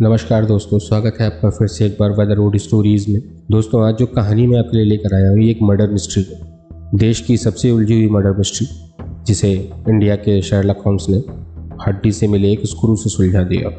नमस्कार 0.00 0.44
दोस्तों, 0.44 0.78
स्वागत 0.78 1.16
है 1.20 1.26
आपका 1.26 1.50
फिर 1.50 1.68
से 1.68 1.86
एक 1.86 1.96
बार 2.00 2.10
वेदर 2.10 2.34
रोड 2.34 2.56
स्टोरीज 2.56 3.08
में। 3.08 3.20
दोस्तों, 3.50 3.82
आज 3.84 3.94
जो 3.94 4.06
कहानी 4.06 4.46
मैं 4.46 4.58
आपके 4.58 4.76
लिए 4.76 4.84
लेकर 4.84 5.14
आया 5.14 5.30
हूँ, 5.30 5.42
ये 5.42 5.50
एक 5.50 5.58
मर्डर 5.62 5.90
मिस्ट्री 5.90 6.22
है। 6.22 6.40
देश 6.94 7.20
की 7.20 7.36
सबसे 7.36 7.70
उलझी 7.70 7.94
हुई 7.94 8.08
मर्डर 8.08 8.32
मिस्ट्री 8.32 8.66
जिसे 9.26 9.52
इंडिया 9.88 10.16
के 10.16 10.42
शेरलॉक 10.42 10.82
होम्स 10.86 11.06
ने 11.08 11.22
हड्डी 11.86 12.12
से 12.12 12.28
मिले 12.28 12.52
एक 12.52 12.66
स्क्रू 12.66 12.96
से 12.96 13.10
सुलझा 13.10 13.42
दिया। 13.42 13.70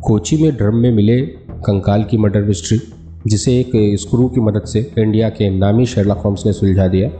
कोची 0.00 0.42
में 0.42 0.56
ड्रम 0.56 0.76
में 0.76 0.90
मिले 0.92 1.20
कंकाल 1.60 2.04
की 2.04 2.16
मर्डर 2.16 2.42
मिस्ट्री 2.42 2.78
जिसे 3.26 3.58
एक 3.60 3.98
स्क्रू 4.00 4.28
की 4.28 4.40
मदद 4.40 4.64
से 4.64 4.90
इंडिया 4.98 5.28
के 5.28 5.50
नामी 5.50 5.86
शेरलॉक 5.86 6.18
होम्स 6.18 6.46
ने 6.46 6.52
सुलझा 6.52 6.88
दिया। 6.88 7.10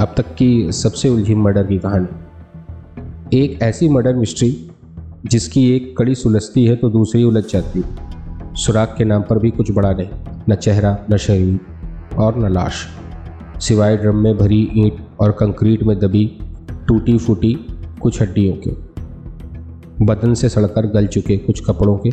अब 0.00 0.14
तक 0.16 0.34
की 0.34 0.72
सबसे 0.72 1.08
उलझी 1.08 1.34
मर्डर 1.34 1.66
की 1.66 1.78
कहानी। 1.78 3.38
एक 3.42 3.62
ऐसी 3.62 3.88
मर्डर 3.88 4.14
मिस्ट्री 4.14 4.70
जिसकी 5.24 5.70
एक 5.70 5.94
कड़ी 5.98 6.14
सुलझती 6.14 6.64
है 6.64 6.74
तो 6.76 6.88
दूसरी 6.90 7.22
उलझ 7.24 7.44
जाती 7.44 7.80
है। 7.80 8.54
सुराग 8.54 8.88
के 8.98 9.04
नाम 9.04 9.22
पर 9.22 9.38
भी 9.38 9.50
कुछ 9.50 9.70
बड़ा 9.70 9.92
नहीं, 9.92 10.08
न 10.50 10.54
चेहरा, 10.54 10.96
न 11.10 11.16
शरीर 11.16 12.16
और 12.18 12.38
न 12.38 12.52
लाश। 12.52 12.86
सिवाय 13.60 13.96
ड्रम 13.96 14.16
में 14.16 14.36
भरी 14.38 14.60
ईंट 14.76 15.06
और 15.20 15.32
कंक्रीट 15.32 15.82
में 15.82 15.98
दबी 15.98 16.26
टूटी 16.88 17.16
फूटी 17.18 17.54
कुछ 18.00 18.20
हड्डियों 18.22 18.54
के। 18.58 18.70
बदन 20.04 20.34
से 20.34 20.48
सड़कर 20.48 20.86
गल 20.86 21.06
चुके 21.06 21.36
कुछ 21.38 21.64
कपड़ों 21.64 21.96
के, 21.96 22.10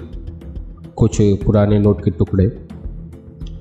कुछ 0.96 1.18
पुराने 1.46 1.80
नोट 1.80 2.04
के 2.04 2.12
टुकड़े। 2.12 2.48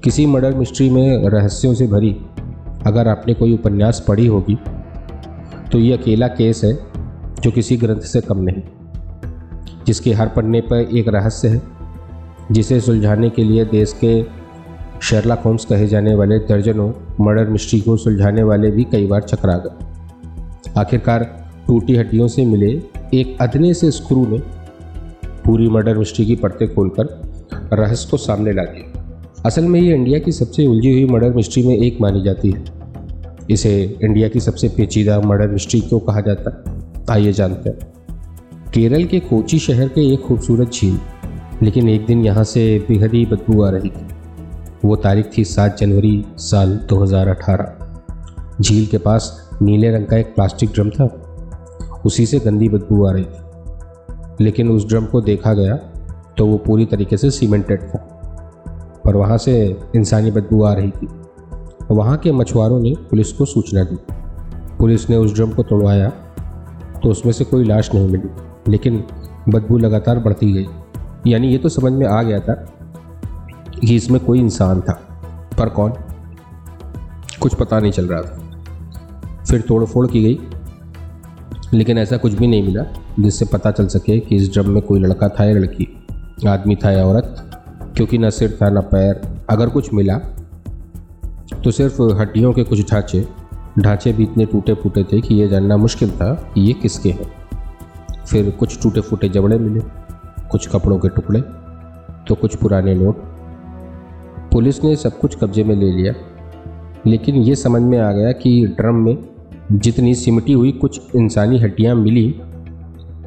किसी 0.05 0.27
मर्डर 0.27 0.55
मिस्ट्री 0.55 0.91
में 0.91 1.29
रहस्यों 1.29 1.75
से 1.75 1.87
भरी, 1.87 2.17
अगर 2.87 3.09
आपने 3.09 3.35
कोई 3.35 3.55
उपन्यास 3.55 4.05
पढ़ी 4.09 4.27
होगी 4.27 4.59
तो 5.73 5.79
ये 5.79 5.93
अकेला 5.93 6.29
केस 6.31 6.65
है 6.65 6.73
जो 7.41 7.51
किसी 7.51 7.77
ग्रंथ 7.77 8.01
से 8.03 8.21
कम 8.21 8.39
नहीं। 8.41 8.63
जिसके 9.91 10.13
हर 10.13 10.29
पन्ने 10.29 10.61
पर 10.61 10.77
एक 10.77 11.09
रहस्य 11.09 11.49
है, 11.49 11.63
जिसे 12.53 12.81
सुलझाने 12.81 13.31
के 13.31 13.45
लिए 13.45 13.65
देश 13.65 13.93
के 14.05 14.23
शेरला 15.03 15.35
होम्स 15.35 15.65
कहे 15.65 15.87
जाने 15.87 16.15
वाले 16.15 16.39
दर्जनों 16.39 16.93
मर्डर 17.21 17.49
मिस्ट्री 17.49 17.81
को 17.81 17.97
सुलझाने 17.97 18.43
वाले 18.43 18.71
भी 18.71 18.85
कई 18.85 19.07
बार 19.07 19.23
चकरा 19.23 19.57
गए 19.57 20.81
आखिरकार 20.81 21.25
टूटी 21.67 21.97
हड्डियों 21.97 22.29
से 22.29 22.45
मिले 22.47 22.71
एक 23.15 23.37
अदने 23.41 23.75
से 23.75 23.91
स्क्रू 23.91 24.27
ने 24.27 24.39
पूरी 25.45 25.69
मर्डर 25.69 25.99
मिस्ट्री 25.99 26.27
की 26.27 26.37
परतें 26.37 26.75
खोलकर 26.75 27.05
रहस्य 27.73 28.09
को 28.11 28.17
सामने 28.17 28.53
ला 28.53 28.63
दिया। 28.63 28.87
असल 29.47 29.65
में 29.65 29.81
ये 29.81 29.95
इंडिया 29.95 30.19
की 30.19 30.33
सबसे 30.33 30.67
उलझी 30.67 30.93
हुई 30.93 31.07
मर्डर 31.07 31.33
मिस्ट्री 31.33 31.67
में 31.67 31.77
एक 31.77 32.01
मानी 32.01 32.23
जाती 32.23 32.51
है। 32.51 32.65
इसे 33.51 33.99
इंडिया 34.03 34.29
की 34.29 34.41
सबसे 34.41 34.69
पेचीदा 34.69 35.21
मर्डर 35.21 35.49
मिस्ट्री 35.49 35.81
क्यों 35.81 36.01
कहा 36.01 36.21
जाता 36.21 36.51
है? 36.57 36.81
आइए 37.11 37.33
जानते 37.33 37.71
हैं। 37.71 37.79
केरल 38.75 39.05
के 39.05 39.21
कोची 39.21 39.59
शहर 39.59 39.89
के 39.89 40.15
एक 40.15 40.21
खूबसूरत 40.21 40.71
झील। 40.73 40.99
लेकिन 41.63 41.89
एक 41.89 42.07
दिन 42.07 42.25
यहाँ 42.25 42.45
से 42.45 42.87
बेहद 42.89 43.15
ही 43.15 43.27
बदबू 43.27 43.63
आ 43.63 43.71
रही 43.71 43.91
थी। 43.91 44.07
वो 44.85 44.97
तारीख 44.97 45.31
थी 45.39 45.45
सात 45.45 45.79
जनवरी 45.79 46.27
साल 46.37 46.81
2018 46.89 47.75
झील 48.61 48.87
के 48.87 48.99
पास 48.99 49.51
नीले 49.63 49.91
रंग 49.91 50.07
का 50.07 50.17
एक 50.17 50.27
प्लास्टिक 50.27 50.71
ड्रम 50.71 50.91
था। 50.91 51.05
उसी 52.07 52.27
से 52.27 52.39
गंदी 52.39 52.69
बदबू 52.69 53.07
आ 53.07 53.13
रही 53.13 53.25
थी। 53.25 54.45
लेकिन 54.45 54.69
उस 54.69 54.89
ड्रम 54.89 55.05
को 55.05 55.21
देखा 55.21 55.53
गया 55.53 55.77
तो 56.39 56.47
वो 56.47 56.57
पूरी 56.57 56.85
तरीके 56.85 57.17
से 57.17 57.31
सीमेंटेड 57.31 57.83
था। 57.83 57.99
पर 59.05 59.17
वहाँ 59.17 59.39
से 59.39 59.77
इंसानी 59.97 60.31
बदबू 60.31 60.63
आ 60.63 60.73
रही 60.73 60.91
थी। 60.91 61.09
वहाँ 61.91 62.17
के 62.17 62.33
मछुआरों 62.33 62.81
ने 62.81 62.91
पुलिस 62.91 63.33
को 63.33 63.45
सूचना 63.45 63.85
दी। 63.85 63.97
पुलिस 64.79 65.11
ने 65.11 65.17
उस 65.17 65.35
ड्रम 65.35 65.51
को 65.51 65.63
तोड़वाया 65.63 66.09
तो 67.03 67.11
उसमें 67.11 67.33
से 67.33 67.45
कोई 67.45 67.65
लाश 67.65 67.95
नहीं 67.95 68.09
मिली। 68.09 68.29
लेकिन 68.71 69.05
बदबू 69.49 69.79
लगातार 69.79 70.19
बढ़ती 70.19 70.53
गई। 70.53 70.67
यानी 71.27 71.49
ये 71.49 71.59
तो 71.59 71.69
समझ 71.69 71.93
में 71.93 72.07
आ 72.07 72.23
गया 72.23 72.39
था 72.41 72.55
कि 73.81 73.97
इसमें 73.97 74.25
कोई 74.25 74.41
इंसान 74.41 74.81
था। 74.81 74.93
पर 75.59 75.69
कौन? 75.69 75.93
कुछ 77.41 77.55
पता 77.55 77.81
नहीं 77.81 77.93
चल 77.93 78.07
रहा 78.07 78.23
था। 78.23 78.65
फिर 79.45 79.61
तोड़ 79.61 79.85
फोड़ 79.85 80.07
की 80.07 80.25
गई। 80.25 80.39
लेकिन 81.75 81.99
ऐसा 81.99 82.17
कुछ 82.17 82.33
भी 82.33 82.47
नहीं 82.47 82.63
मिला 82.63 82.83
जिससे 83.21 83.45
पता 83.45 83.71
चल 83.71 83.87
सके 83.87 84.19
कि 84.21 84.37
इस 84.37 84.53
ड्रम 84.53 84.71
में 84.71 84.83
कोई 84.83 85.01
लड़का 85.01 85.29
था 85.29 85.45
या 85.45 85.53
लड़की। 85.53 86.07
आदमी 86.49 86.77
था 86.77 86.91
या 86.91 87.05
औरत, 87.05 87.51
क्योंकि 87.97 88.19
न 88.19 88.31
सिर 88.31 88.59
था, 88.63 88.71
न 88.71 88.81
पैर। 88.81 89.21
अगर 89.51 89.69
कुछ 89.69 89.95
मिला 89.95 90.15
तो 91.65 91.71
सिर्फ़ 91.71 92.03
हड्डियों 92.03 92.53
के 92.53 92.63
कुछ 92.63 92.93
ढांचे। 92.93 93.29
ढांचे 93.79 94.13
भी 94.13 94.23
इतने 94.23 94.45
टूटे 94.45 94.75
फूटे 94.75 95.05
थे 95.05 95.21
कि 95.21 95.35
यह 95.35 95.49
जानना 95.49 95.77
मुश्किल 95.77 96.11
था 96.11 96.35
कि 96.55 96.61
ये 96.61 96.73
किसके 96.73 97.11
हैं। 97.11 97.40
फिर 98.31 98.51
कुछ 98.51 98.83
टूटे 98.83 99.01
फूटे 99.01 99.29
जबड़े 99.29 99.59
मिले, 99.59 99.81
कुछ 100.51 100.67
कपड़ों 100.69 100.99
के 100.99 101.09
टुकड़े 101.09 101.41
तो 102.29 102.35
कुछ 102.35 102.55
पुराने 102.57 102.95
नोट। 102.95 103.23
पुलिस 104.53 104.83
ने 104.85 104.95
सब 104.97 105.19
कुछ 105.19 105.37
कब्जे 105.39 105.65
में 105.65 105.75
ले 105.77 105.91
लिया, 105.93 106.15
लेकिन 107.07 107.37
ये 107.37 107.55
समझ 107.57 107.83
में 107.83 107.99
आ 107.99 108.11
गया 108.13 108.33
कि 108.33 108.67
ड्रम 108.79 108.97
में 108.97 109.17
जितनी 109.73 110.15
सिमटी 110.15 110.53
हुई, 110.53 110.73
कुछ 110.73 111.01
इंसानी 111.17 111.59
हड्डियाँ 111.59 111.95
मिली। 111.95 112.35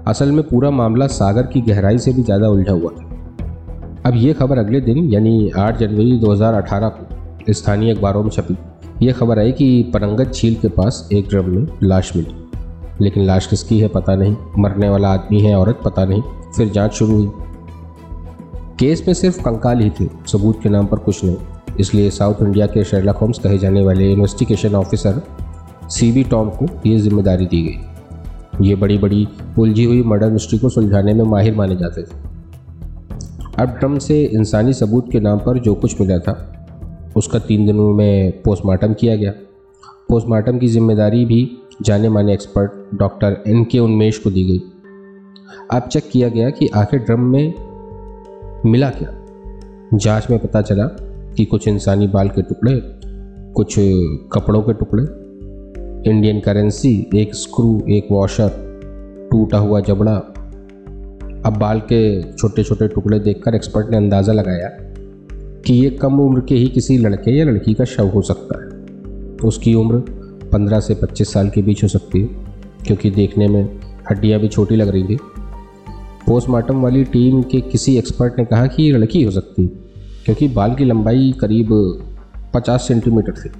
असल 0.07 0.31
में 0.31 0.43
पूरा 0.43 0.69
मामला 0.71 1.07
सागर 1.07 1.43
की 1.43 1.61
गहराई 1.61 1.97
से 1.97 2.13
भी 2.13 2.23
ज़्यादा 2.23 2.47
उलझा 2.47 2.71
हुआ 2.71 2.91
था। 2.91 4.01
अब 4.05 4.15
ये 4.15 4.33
खबर 4.33 4.57
अगले 4.57 4.81
दिन, 4.81 4.97
यानी 5.09 5.49
8 5.49 5.77
जनवरी 5.77 6.17
2018 6.19 6.89
को, 6.89 7.53
स्थानीय 7.53 7.93
अखबारों 7.93 8.23
में 8.23 8.29
छपी। 8.29 8.57
ये 9.01 9.11
खबर 9.11 9.39
आई 9.39 9.51
कि 9.51 9.91
परंगत 9.93 10.31
झील 10.31 10.55
के 10.55 10.67
पास 10.69 11.07
एक 11.13 11.27
ड्रम 11.29 11.49
में 11.49 11.67
लाश 11.83 12.15
मिली। 12.15 12.35
लेकिन 13.03 13.23
लाश 13.23 13.47
किसकी 13.47 13.79
है 13.79 13.87
पता 13.87 14.15
नहीं। 14.15 14.35
मरने 14.57 14.89
वाला 14.89 15.09
आदमी 15.09 15.39
है, 15.39 15.55
औरत 15.55 15.81
पता 15.85 16.05
नहीं। 16.05 16.21
फिर 16.57 16.69
जाँच 16.69 16.93
शुरू 16.93 17.15
हुई। 17.15 17.31
केस 18.79 19.03
में 19.07 19.13
सिर्फ़ 19.13 19.43
कंकाल 19.43 19.79
ही 19.79 19.89
थे, 19.89 20.09
सबूत 20.27 20.61
के 20.63 20.69
नाम 20.69 20.85
पर 20.85 20.97
कुछ 20.97 21.23
नहीं। 21.23 21.35
इसलिए 21.79 22.09
साउथ 22.09 22.41
इंडिया 22.41 22.65
के 22.67 22.83
शेरलॉक 22.83 23.17
होम्स 23.17 23.39
कहे 23.39 23.57
जाने 23.57 23.85
वाले 23.85 24.11
investigation 24.11 24.75
officer 24.75 25.21
C 25.89 26.11
B 26.11 26.23
Tom 26.23 26.49
को 26.49 26.65
ये 26.85 26.97
ज़िम्मेदारी 26.97 27.45
दी 27.45 27.61
गई। 27.61 28.67
ये 28.67 28.75
बड़ी 28.75 28.97
बड़ी 28.97 29.27
उलझी 29.59 29.83
हुई 29.83 30.03
मर्डर 30.03 30.29
मिस्ट्री 30.29 30.59
को 30.59 30.69
सुलझाने 30.69 31.13
में 31.13 31.23
माहिर 31.23 31.55
माने 31.55 31.75
जाते 31.75 32.03
थे। 32.03 32.21
अब 33.59 33.69
ड्रम 33.79 33.97
से 33.97 34.23
इंसानी 34.23 34.73
सबूत 34.73 35.11
के 35.11 35.19
नाम 35.19 35.39
पर 35.39 35.59
जो 35.59 35.75
कुछ 35.75 36.01
मिला 36.01 36.19
था, 36.19 36.49
उसका 37.15 37.39
तीन 37.39 37.65
दिनों 37.65 37.93
में 37.93 38.41
पोस्टमार्टम 38.41 38.93
किया 38.93 39.15
गया। 39.15 39.31
पोस्टमार्टम 40.13 40.57
की 40.59 40.67
ज़िम्मेदारी 40.67 41.25
भी 41.25 41.57
जाने 41.81 42.09
माने 42.09 42.33
एक्सपर्ट 42.33 42.71
डॉक्टर 42.97 43.43
एन 43.47 43.63
के 43.63 43.79
उन्मेश 43.79 44.17
को 44.17 44.29
दी 44.29 44.43
गई। 44.43 44.59
अब 45.71 45.87
चेक 45.87 46.09
किया 46.11 46.27
गया 46.29 46.49
कि 46.49 46.67
आखिर 46.67 46.99
ड्रम 46.99 47.19
में 47.19 47.53
मिला 48.65 48.89
क्या? 48.89 49.09
जाँच 49.93 50.27
में 50.31 50.39
पता 50.39 50.61
चला 50.61 50.85
कि 51.37 51.45
कुछ 51.45 51.67
इंसानी 51.67 52.07
बाल 52.07 52.29
के 52.29 52.41
टुकड़े, 52.41 52.73
कुछ 53.53 53.75
कपड़ों 54.33 54.61
के 54.61 54.73
टुकड़े 54.73 55.03
इंडियन 56.11 56.39
करेंसी 56.39 56.93
एक 57.15 57.35
स्क्रू 57.35 57.81
एक 57.89 58.07
वॉशर 58.11 58.49
टूटा 59.31 59.57
हुआ 59.57 59.79
जबड़ा। 59.79 60.15
अब 61.45 61.57
बाल 61.59 61.79
के 61.79 62.21
छोटे 62.33 62.63
छोटे 62.63 62.87
टुकड़े 62.87 63.19
देखकर 63.19 63.55
एक्सपर्ट 63.55 63.89
ने 63.89 63.97
अंदाज़ा 63.97 64.33
लगाया 64.33 64.69
कि 65.65 65.73
ये 65.73 65.89
कम 65.89 66.19
उम्र 66.19 66.41
के 66.41 66.55
ही 66.55 66.67
किसी 66.67 66.97
लड़के 66.97 67.31
या 67.31 67.45
लड़की 67.45 67.73
का 67.73 67.85
शव 67.85 68.07
हो 68.07 68.21
सकता 68.21 68.63
है। 68.63 68.72
उसकी 69.43 69.73
उम्र 69.73 69.97
पंद्रह 70.51 70.79
से 70.79 70.95
पच्चीस 70.95 71.33
साल 71.33 71.49
के 71.49 71.61
बीच 71.61 71.83
हो 71.83 71.87
सकती 71.87 72.21
है, 72.21 72.27
क्योंकि 72.85 73.09
देखने 73.11 73.47
में 73.47 73.63
हड्डियाँ 74.09 74.39
भी 74.39 74.47
छोटी 74.47 74.75
लग 74.75 74.89
रही 74.89 75.03
थी। 75.03 75.17
पोस्टमार्टम 76.27 76.81
वाली 76.81 77.03
टीम 77.03 77.41
के 77.43 77.61
किसी 77.61 77.97
एक्सपर्ट 77.97 78.39
ने 78.39 78.45
कहा 78.45 78.67
कि 78.67 78.83
ये 78.83 78.91
लड़की 78.91 79.23
हो 79.23 79.31
सकती 79.31 79.63
है, 79.63 79.69
क्योंकि 80.25 80.47
बाल 80.47 80.75
की 80.75 80.85
लंबाई 80.85 81.33
करीब 81.41 81.69
50 82.55 82.87
सेंटीमीटर 82.87 83.33
थी। 83.33 83.51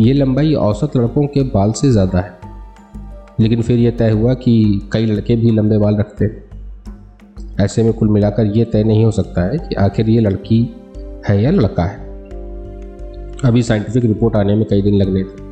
ये 0.00 0.12
लंबाई 0.12 0.54
औसत 0.54 0.96
लड़कों 0.96 1.26
के 1.26 1.42
बाल 1.44 1.72
से 1.72 1.90
ज़्यादा 1.90 2.18
है। 2.18 2.36
लेकिन 3.40 3.62
फिर 3.62 3.78
यह 3.78 3.90
तय 3.90 4.10
हुआ 4.10 4.34
कि 4.34 4.88
कई 4.92 5.06
लड़के 5.06 5.36
भी 5.36 5.50
लंबे 5.50 5.78
बाल 5.78 5.96
रखते 5.96 6.30
ऐसे 7.60 7.82
में 7.82 7.92
कुल 7.92 8.08
मिलाकर 8.08 8.46
यह 8.46 8.64
तय 8.64 8.84
नहीं 8.84 9.04
हो 9.04 9.10
सकता 9.10 9.42
है 9.42 9.58
कि 9.58 9.74
आखिर 9.74 10.08
ये 10.10 10.20
लड़की 10.20 10.60
है 11.28 11.42
या 11.42 11.50
लड़का 11.50 11.84
है। 11.84 12.07
अभी 13.44 13.62
साइंटिफिक 13.62 14.04
रिपोर्ट 14.04 14.36
आने 14.36 14.54
में 14.54 14.64
कई 14.70 14.82
दिन 14.82 14.94
लगने 14.94 15.22
थे। 15.22 15.46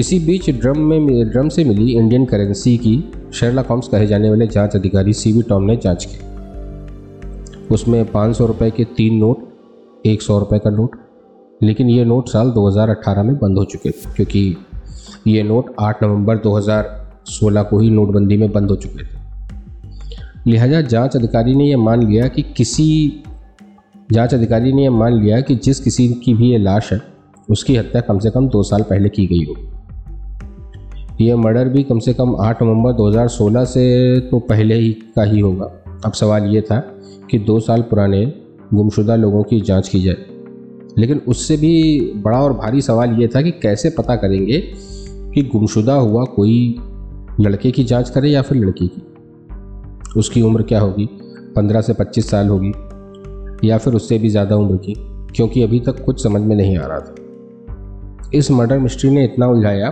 इसी 0.00 0.18
बीच 0.18 0.50
ड्रम 0.50 0.78
में 0.78 1.30
ड्रम 1.30 1.48
से 1.48 1.64
मिली 1.64 1.92
इंडियन 1.92 2.24
करेंसी 2.24 2.76
की 2.76 3.04
शेरला 3.34 3.62
कॉम्स 3.62 3.88
कहे 3.88 4.06
जाने 4.06 4.30
वाले 4.30 4.46
जाँच 4.46 4.76
अधिकारी 4.76 5.12
सी 5.12 5.32
वी 5.32 5.42
टॉम 5.42 5.62
ने 5.62 5.76
जाँच 5.76 6.04
की। 6.04 7.74
उसमें 7.74 8.04
पाँच 8.12 8.36
सौ 8.36 8.46
रुपये 8.46 8.70
के 8.70 8.84
तीन 8.84 9.14
नोट, 9.14 9.48
एक 10.06 10.22
सौ 10.22 10.38
रुपये 10.38 10.58
का 10.58 10.70
नोट, 10.70 10.96
लेकिन 11.62 11.90
ये 11.90 12.04
नोट 12.04 12.28
साल 12.28 12.50
2018 12.50 13.22
में 13.22 13.36
बंद 13.38 13.58
हो 13.58 13.64
चुके 13.64 13.90
थे, 13.90 14.14
क्योंकि 14.16 14.56
ये 15.26 15.42
नोट 15.42 15.74
8 15.80 16.02
नवंबर 16.02 16.36
2016 16.36 17.62
को 17.62 17.78
ही 17.78 17.90
नोटबंदी 17.90 18.36
में 18.36 18.52
बंद 18.52 18.70
हो 18.70 18.76
चुके 18.76 19.04
थे। 19.04 19.20
लिहाजा 20.46 20.80
जाँच 20.80 21.16
अधिकारी 21.16 21.54
ने 21.54 21.64
यह 21.64 21.78
मान 21.78 22.02
लिया 22.02 22.28
कि 22.28 22.42
किसी 22.42 23.22
जाँच 24.12 24.34
अधिकारी 24.34 24.72
ने 24.72 24.82
यह 24.84 24.90
मान 24.90 25.12
लिया 25.12 25.40
कि 25.40 25.54
जिस 25.54 25.80
किसी 25.80 26.08
की 26.08 26.34
भी 26.34 26.50
ये 26.50 26.58
लाश 26.58 26.92
है, 26.92 27.00
उसकी 27.50 27.76
हत्या 27.76 28.00
कम 28.00 28.18
से 28.18 28.30
कम 28.30 28.48
दो 28.48 28.62
साल 28.62 28.82
पहले 28.82 29.08
की 29.08 29.26
गई 29.26 29.44
हो 29.44 29.56
यह 31.20 31.36
मर्डर 31.36 31.68
भी 31.68 31.82
कम 31.82 31.98
से 31.98 32.14
कम 32.14 32.36
8 32.40 32.62
नवंबर 32.62 32.92
2016 32.92 33.64
से 33.64 34.20
तो 34.20 34.38
पहले 34.38 34.74
ही 34.74 34.92
का 34.92 35.22
ही 35.22 35.40
होगा। 35.40 35.70
अब 36.04 36.12
सवाल 36.12 36.44
ये 36.44 36.60
था 36.60 36.78
कि 37.30 37.38
दो 37.38 37.60
साल 37.60 37.82
पुराने, 37.82 38.34
गुमशुदा 38.74 39.16
लोगों 39.16 39.42
की 39.42 39.60
जाँच 39.60 39.88
की 39.88 40.02
जाए। 40.02 40.16
लेकिन 40.98 41.20
उससे 41.28 41.56
भी 41.56 42.00
बड़ा 42.16 42.38
और 42.38 42.52
भारी 42.52 42.80
सवाल 42.80 43.20
ये 43.20 43.28
था 43.28 43.42
कि 43.42 43.50
कैसे 43.50 43.90
पता 43.90 44.16
करेंगे 44.16 44.58
कि 45.34 45.42
गुमशुदा 45.42 45.94
हुआ 45.94 46.24
कोई 46.24 46.76
लड़के 47.40 47.70
की 47.70 47.84
जाँच 47.84 48.10
करे 48.10 48.28
या 48.28 48.42
फिर 48.42 48.58
लड़की 48.58 48.88
की? 48.88 49.02
उसकी 50.16 50.42
उम्र 50.42 50.62
क्या 50.62 50.80
होगी? 50.80 51.08
पंद्रह 51.56 51.80
से 51.80 51.92
पच्चीस 51.92 52.30
साल 52.30 52.48
होगी। 52.48 52.72
या 53.64 53.78
फिर 53.78 53.94
उससे 53.94 54.18
भी 54.18 54.28
ज़्यादा 54.28 54.56
उम्र 54.56 54.76
की, 54.76 54.94
क्योंकि 55.36 55.62
अभी 55.62 55.80
तक 55.80 56.04
कुछ 56.04 56.22
समझ 56.22 56.42
में 56.42 56.56
नहीं 56.56 56.78
आ 56.78 56.86
रहा 56.86 57.00
था। 57.00 57.14
इस 58.34 58.50
मर्डर 58.50 58.78
मिस्ट्री 58.78 59.10
ने 59.10 59.24
इतना 59.24 59.46
उलझाया 59.46 59.90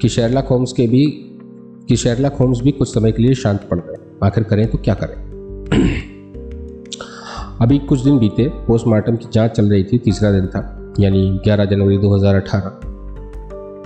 कि 0.00 0.08
शेरला 0.08 0.40
होम्स 0.40 0.72
के 0.72 0.86
भी, 0.86 1.06
कि 1.88 1.96
शेरला 1.96 2.30
होम्स 2.40 2.60
भी 2.60 2.72
कुछ 2.72 2.94
समय 2.94 3.12
के 3.12 3.22
लिए 3.22 3.34
शांत 3.34 3.68
पड़ 3.70 3.78
गए। 3.78 4.26
आखिर 4.26 4.44
करें 4.44 4.70
तो 4.70 4.78
क्या 4.78 4.94
करें? 4.94 5.30
अभी 7.62 7.78
कुछ 7.78 8.00
दिन 8.00 8.18
बीते, 8.18 8.48
पोस्टमार्टम 8.48 9.16
की 9.16 9.26
जाँच 9.32 9.50
चल 9.50 9.70
रही 9.70 9.84
थी, 9.84 9.98
तीसरा 9.98 10.32
दिन 10.32 10.46
था, 10.46 10.92
यानी 11.00 11.40
11 11.46 11.64
जनवरी 11.64 11.98
2018 11.98 12.86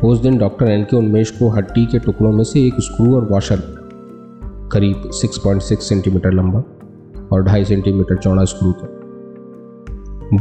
उस 0.04 0.18
दिन 0.18 0.38
डॉक्टर 0.38 0.66
एन 0.66 0.84
के 0.84 0.96
उन्मेश 0.96 1.30
को 1.30 1.48
हड्डी 1.48 1.86
के 1.86 1.98
टुकड़ों 1.98 2.32
में 2.32 2.44
से 2.44 2.66
एक 2.66 2.74
स्क्रू 2.80 3.16
और 3.16 3.28
वॉशर 3.30 3.56
करीब 4.72 5.10
6.6 5.14 5.80
सेंटीमीटर 5.80 6.32
लंबा। 6.32 6.73
और 7.34 7.42
2.5 7.42 7.64
सेंटीमीटर 7.64 8.16
चौड़ा 8.16 8.44
स्क्रू 8.44 8.72
था। 8.72 8.88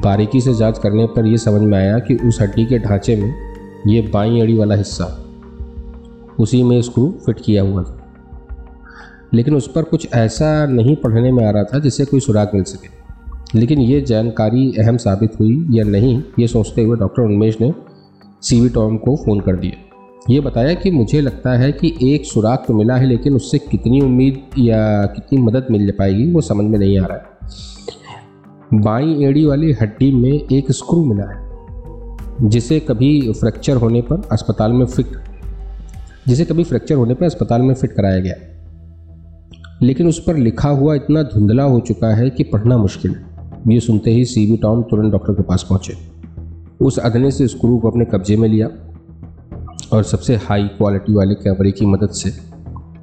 बारीकी 0.03 0.41
से 0.41 0.53
जाँच 0.53 0.77
करने 0.77 1.05
पर 1.05 1.25
यह 1.25 1.37
समझ 1.37 1.61
में 1.61 1.77
आया 1.77 1.99
कि 1.99 2.15
उस 2.15 2.41
हड्डी 2.41 2.65
के 2.65 2.79
ढांचे 2.79 3.15
में 3.15 3.33
ये 3.87 4.01
बाई 4.01 4.39
अड़ी 4.39 4.57
वाला 4.57 4.75
हिस्सा, 4.75 5.25
उसी 6.39 6.63
में 6.63 6.81
स्क्रू 6.81 7.13
फिट 7.25 7.39
किया 7.45 7.63
हुआ 7.63 7.83
था। 7.83 7.99
लेकिन 9.33 9.55
उस 9.55 9.71
पर 9.71 9.83
कुछ 9.83 10.07
ऐसा 10.13 10.65
नहीं 10.65 10.95
पढ़ने 10.95 11.31
में 11.31 11.45
आ 11.45 11.49
रहा 11.49 11.63
था 11.63 11.79
जिससे 11.79 12.05
कोई 12.05 12.19
सुराग 12.19 12.51
मिल 12.53 12.63
सके। 12.63 13.03
लेकिन 13.59 13.79
ये 13.79 14.01
जानकारी 14.01 14.73
अहम 14.79 14.97
साबित 14.97 15.39
हुई 15.39 15.67
या 15.71 15.83
नहीं, 15.83 16.23
ये 16.39 16.47
सोचते 16.47 16.83
हुए 16.83 16.97
डॉक्टर 16.97 17.23
उन्मेश 17.23 17.61
ने 17.61 17.73
सी 18.41 18.61
वी 18.61 18.69
टॉम 18.69 18.97
को 18.97 19.15
फ़ोन 19.15 19.39
कर 19.39 19.55
दिया। 19.55 19.92
ये 20.29 20.39
बताया 20.39 20.73
कि 20.73 20.91
मुझे 20.91 21.21
लगता 21.21 21.53
है 21.53 21.71
कि 21.71 21.93
एक 22.03 22.25
सुराग 22.25 22.57
तो 22.57 22.73
मिला 22.73 22.95
है, 22.95 23.05
लेकिन 23.05 23.33
उससे 23.35 23.57
कितनी 23.59 24.01
उम्मीद 24.01 24.39
या 24.59 25.05
कितनी 25.05 25.39
मदद 25.39 25.67
मिल 25.71 25.91
पाएगी, 25.91 26.31
वो 26.33 26.41
समझ 26.41 26.65
में 26.65 26.77
नहीं 26.79 26.99
आ 26.99 27.05
रहा 27.05 27.17
है। 27.17 28.81
बाई 28.81 29.23
एड़ी 29.23 29.45
वाली 29.45 29.71
हड्डी 29.71 30.11
में 30.11 30.31
एक 30.31 30.71
स्क्रू 30.71 31.03
मिला 31.05 31.23
है, 31.23 32.49
जिसे 32.49 32.79
कभी 32.79 33.31
फ्रैक्चर 33.31 33.75
होने 33.75 34.01
पर 34.01 34.21
अस्पताल 34.31 34.71
में 34.71 34.85
फिट, 34.85 35.07
जिसे 36.27 36.45
कभी 36.45 36.63
फ्रैक्चर 36.63 36.95
होने 36.95 37.13
पर 37.13 37.25
अस्पताल 37.25 37.61
में 37.61 37.73
फिट 37.75 37.91
कराया 37.91 38.19
गया। 38.19 38.35
लेकिन 39.81 40.07
उस 40.07 40.23
पर 40.23 40.37
लिखा 40.37 40.69
हुआ 40.69 40.95
इतना 40.95 41.23
धुंधला 41.23 41.63
हो 41.63 41.79
चुका 41.79 42.15
है 42.15 42.29
कि 42.29 42.43
पढ़ना 42.43 42.77
मुश्किल 42.77 43.15
ये 43.67 43.79
सुनते 43.79 44.11
ही 44.11 44.25
सी 44.25 44.45
बी 44.51 44.57
टॉम 44.57 44.81
तुरंत 44.83 45.11
डॉक्टर 45.11 45.33
के 45.33 45.43
पास 45.43 45.65
पहुँचे। 45.69 45.93
उस 46.81 46.97
अदने 46.99 47.31
से 47.31 47.47
स्क्रू 47.47 47.77
को 47.77 47.89
अपने 47.89 48.05
कब्जे 48.05 48.37
में 48.37 48.49
लिया। 48.49 48.69
और 49.93 50.03
सबसे 50.03 50.35
हाई 50.35 50.67
क्वालिटी 50.67 51.13
वाले 51.13 51.33
कैमरे 51.35 51.71
की 51.71 51.85
मदद 51.85 52.09
से 52.09 52.31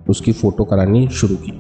उसकी 0.09 0.33
फ़ोटो 0.33 0.65
करानी 0.65 1.09
शुरू 1.09 1.37
की। 1.37 1.53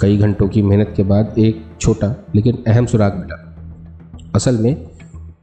कई 0.00 0.16
घंटों 0.16 0.48
की 0.48 0.62
मेहनत 0.62 0.92
के 0.96 1.02
बाद 1.02 1.34
एक 1.38 1.64
छोटा 1.80 2.14
लेकिन 2.34 2.62
अहम 2.66 2.86
सुराग 2.86 3.16
मिला। 3.16 3.38
असल 4.34 4.58
में 4.58 4.86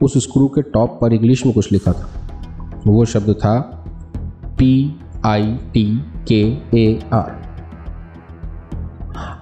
उस 0.02 0.16
स्क्रू 0.18 0.46
के 0.48 0.62
टॉप 0.62 0.98
पर 1.00 1.12
इंग्लिश 1.12 1.44
में 1.46 1.54
कुछ 1.54 1.70
लिखा 1.72 1.92
था। 1.92 2.80
वो 2.86 3.04
शब्द 3.04 3.32
था 3.34 3.58
पी 4.58 4.72
आई 5.24 5.54
टी 5.74 5.84
के 6.28 6.40
ए 6.78 6.98
आर 7.12 7.30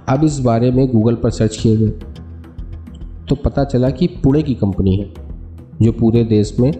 अब 0.08 0.25
इस 0.25 0.38
बारे 0.40 0.70
में 0.70 0.87
गूगल 0.88 1.14
पर 1.14 1.31
सर्च 1.31 1.56
किए 1.56 1.76
गए 1.76 1.90
तो 3.28 3.34
पता 3.34 3.64
चला 3.64 3.90
कि 3.90 4.06
पुणे 4.22 4.43
की 4.43 4.55
कंपनी 4.55 4.96
है, 4.96 5.12
जो 5.82 5.93
पूरे 5.93 6.25
देश 6.26 6.56
में, 6.61 6.72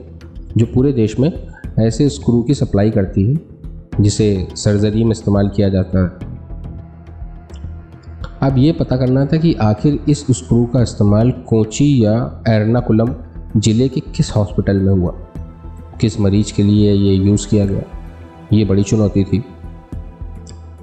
जो 0.57 0.67
पूरे 0.67 0.93
देश 0.93 1.19
में 1.21 1.33
ऐसे 1.81 2.09
स्क्रू 2.09 2.43
की 2.43 2.55
सप्लाई 2.55 2.91
करती 2.91 3.33
है, 3.33 3.41
जिसे 4.01 4.49
सर्जरी 4.55 5.05
में 5.05 5.11
इस्तेमाल 5.11 5.49
किया 5.49 5.69
जाता 5.69 6.05
है। 6.05 6.35
अब 8.43 8.59
ये 8.59 8.73
पता 8.73 8.97
करना 8.97 9.27
था 9.27 9.37
कि 9.37 9.55
आखिर 9.55 10.01
इस 10.09 10.27
स्क्रू 10.31 10.67
का 10.67 10.83
इस्तेमाल 10.83 11.31
कोची 11.31 12.05
या 12.05 12.43
एर्नाकुलम 12.49 13.15
ज़िले 13.57 13.89
के 13.89 14.01
किस 14.01 14.37
हॉस्पिटल 14.37 14.77
में 14.77 14.95
हुआ? 14.95 15.11
किस 16.01 16.21
मरीज़ 16.21 16.53
के 16.53 16.63
लिए 16.63 16.93
ये 16.93 17.15
यूज़ 17.15 17.49
किया 17.49 17.67
गया? 17.67 17.83
ये 18.53 18.65
बड़ी 18.65 18.83
चुनौती 18.83 19.25
थी। 19.25 19.45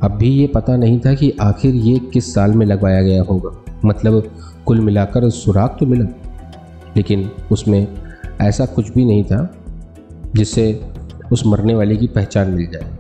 अब 0.02 0.12
भी 0.12 0.30
ये 0.30 0.48
पता 0.48 0.78
नहीं 0.78 1.00
था 1.00 1.14
कि 1.14 1.34
आखिर 1.42 1.76
ये 1.76 2.00
किस 2.00 2.34
साल 2.34 2.52
में 2.52 2.66
लगवाया 2.66 3.02
गया 3.02 3.24
होगा। 3.24 3.76
मतलब 3.86 4.32
कुल 4.66 4.80
मिलाकर 4.80 5.30
सुराग 5.30 5.70
तो 5.80 5.86
मिला, 5.86 6.06
लेकिन 6.98 7.32
उसमें 7.52 7.88
ऐसा 8.42 8.66
कुछ 8.66 8.94
भी 8.94 9.06
नहीं 9.06 9.24
था 9.24 9.61
जिससे 10.36 10.92
उस 11.32 11.44
मरने 11.46 11.76
वाले 11.76 11.96
की 11.96 12.08
पहचान 12.08 12.50
मिल 12.50 12.68
जाए। 12.68 12.98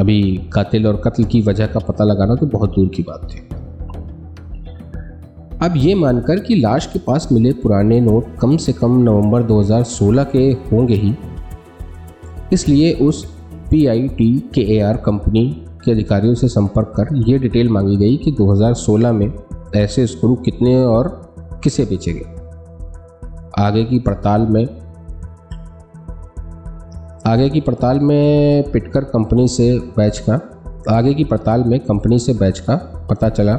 अभी 0.00 0.50
कातिल 0.52 0.86
और 0.86 0.96
कत्ल 0.96 1.24
की 1.24 1.40
वजह 1.40 1.66
का 1.66 1.80
पता 1.80 2.04
लगाना 2.04 2.34
तो 2.34 2.46
बहुत 2.46 2.70
दूर 2.70 2.88
की 2.88 3.02
बात 3.02 3.28
थी। 3.32 3.48
अब 5.66 5.72
ये 5.76 5.94
मानकर 5.94 6.38
कि 6.38 6.54
लाश 6.54 6.86
के 6.86 6.98
पास 6.98 7.28
मिले 7.32 7.52
पुराने 7.52 8.00
नोट 8.00 8.36
कम 8.36 8.56
से 8.56 8.72
कम 8.72 9.02
नवंबर 9.02 9.42
2016 9.42 10.24
के 10.24 10.38
होंगे 10.38 10.94
ही। 10.94 11.14
इसलिए 12.52 12.92
उस 12.92 13.24
पी 13.70 13.86
आई 13.86 14.08
टी 14.08 14.40
के 14.54 14.60
ए 14.60 14.80
आर 14.80 14.96
कंपनी 14.96 15.66
के 15.84 15.92
अधिकारियों 15.92 16.34
से 16.34 16.48
संपर्क 16.48 16.92
कर 16.96 17.16
ये 17.28 17.38
डिटेल 17.38 17.68
मांगी 17.68 17.96
गई 17.96 18.16
कि 18.16 18.32
2016 18.32 19.12
में 19.12 19.32
ऐसे 19.76 20.06
स्क्रू 20.06 20.34
कितने 20.34 20.84
और 20.84 21.34
किसे 21.64 21.84
बेचे 21.84 22.12
गए। 22.12 22.34
आगे 23.58 23.84
की 23.84 23.98
पड़ताल 23.98 24.40
में 24.40 24.83
आगे 27.26 27.48
की 27.50 27.60
पड़ताल 27.60 27.98
में 28.00 28.70
पिटकर 28.70 29.04
कंपनी 29.04 29.46
से 29.48 29.70
बैच 29.96 30.18
का, 30.18 30.34
आगे 30.88 31.12
की 31.14 31.24
पड़ताल 31.24 31.62
में 31.64 31.78
कंपनी 31.80 32.18
से 32.18 32.32
बैच 32.32 32.58
का 32.58 32.74
पता 33.10 33.28
चला 33.28 33.54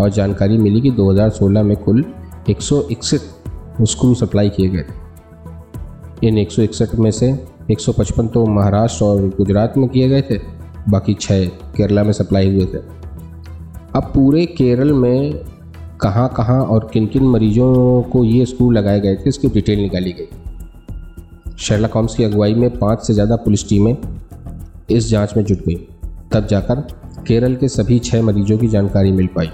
और 0.00 0.10
जानकारी 0.10 0.56
मिली 0.58 0.80
कि 0.80 0.90
2016 0.92 1.62
में 1.64 1.76
कुल 1.76 2.04
एक 2.50 2.62
सौ 2.62 2.80
इकसठ 2.90 3.84
स्क्रू 3.84 4.14
सप्लाई 4.14 4.50
किए 4.50 4.68
गए 4.68 4.84
इन 6.28 6.38
एक 6.38 6.50
सौ 6.52 6.62
इकसठ 6.62 6.94
में 6.94 7.10
से 7.10 7.32
155 7.70 8.28
तो 8.28 8.44
महाराष्ट्र 8.46 9.04
और 9.04 9.28
गुजरात 9.28 9.78
में 9.78 9.88
किए 9.88 10.08
गए 10.08 10.22
थे, 10.22 10.38
बाकी 10.88 11.14
छः 11.14 11.46
केरला 11.76 12.04
में 12.04 12.12
सप्लाई 12.12 12.54
हुए 12.54 12.66
थे। 12.66 12.78
अब 13.94 14.12
पूरे 14.14 14.46
केरल 14.46 14.92
में 14.92 15.32
कहाँ 16.00 16.28
कहाँ 16.36 16.60
और 16.64 16.90
किन 16.92 17.06
किन 17.06 17.28
मरीजों 17.28 18.02
को 18.02 18.24
ये 18.24 18.44
स्क्रू 18.46 18.70
लगाए 18.70 19.00
गए 19.00 19.16
थे, 19.16 19.28
इसकी 19.28 19.48
डिटेल 19.48 19.80
निकाली 19.80 20.12
गई। 20.12 20.28
शेरलॉक 21.60 21.92
होम्स 21.92 22.14
की 22.14 22.24
अगुवाई 22.24 22.54
में 22.54 22.78
पाँच 22.78 23.02
से 23.06 23.14
ज़्यादा 23.14 23.36
पुलिस 23.36 23.68
टीमें 23.68 23.96
इस 24.90 25.08
जाँच 25.08 25.36
में 25.36 25.44
जुट 25.44 25.58
गई, 25.58 25.74
तब 26.32 26.46
जाकर 26.46 26.80
केरल 27.26 27.56
के 27.56 27.68
सभी 27.68 27.98
छः 27.98 28.22
मरीजों 28.22 28.56
की 28.58 28.68
जानकारी 28.68 29.12
मिल 29.12 29.26
पाई। 29.36 29.50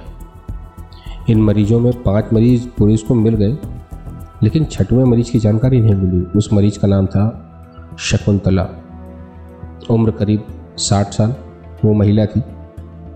इन 1.31 1.43
मरीजों 1.43 1.81
में 1.81 1.93
पाँच 2.03 2.33
मरीज़ 2.33 2.67
पुलिस 2.79 3.03
को 3.03 3.15
मिल 3.15 3.35
गए, 3.35 3.57
लेकिन 4.43 4.65
छठवें 4.65 5.03
मरीज़ 5.05 5.33
की 5.33 5.39
जानकारी 5.39 5.81
नहीं 5.81 5.95
मिली। 5.95 6.23
उस 6.39 6.53
मरीज़ 6.53 6.79
का 6.79 6.89
नाम 6.89 7.07
था 7.07 7.97
शकुंतला। 8.01 8.69
उम्र 9.91 10.11
करीब 10.11 10.47
साठ 10.79 11.13
साल, 11.15 11.35
वो 11.85 11.93
महिला 11.95 12.27
थी, 12.27 12.43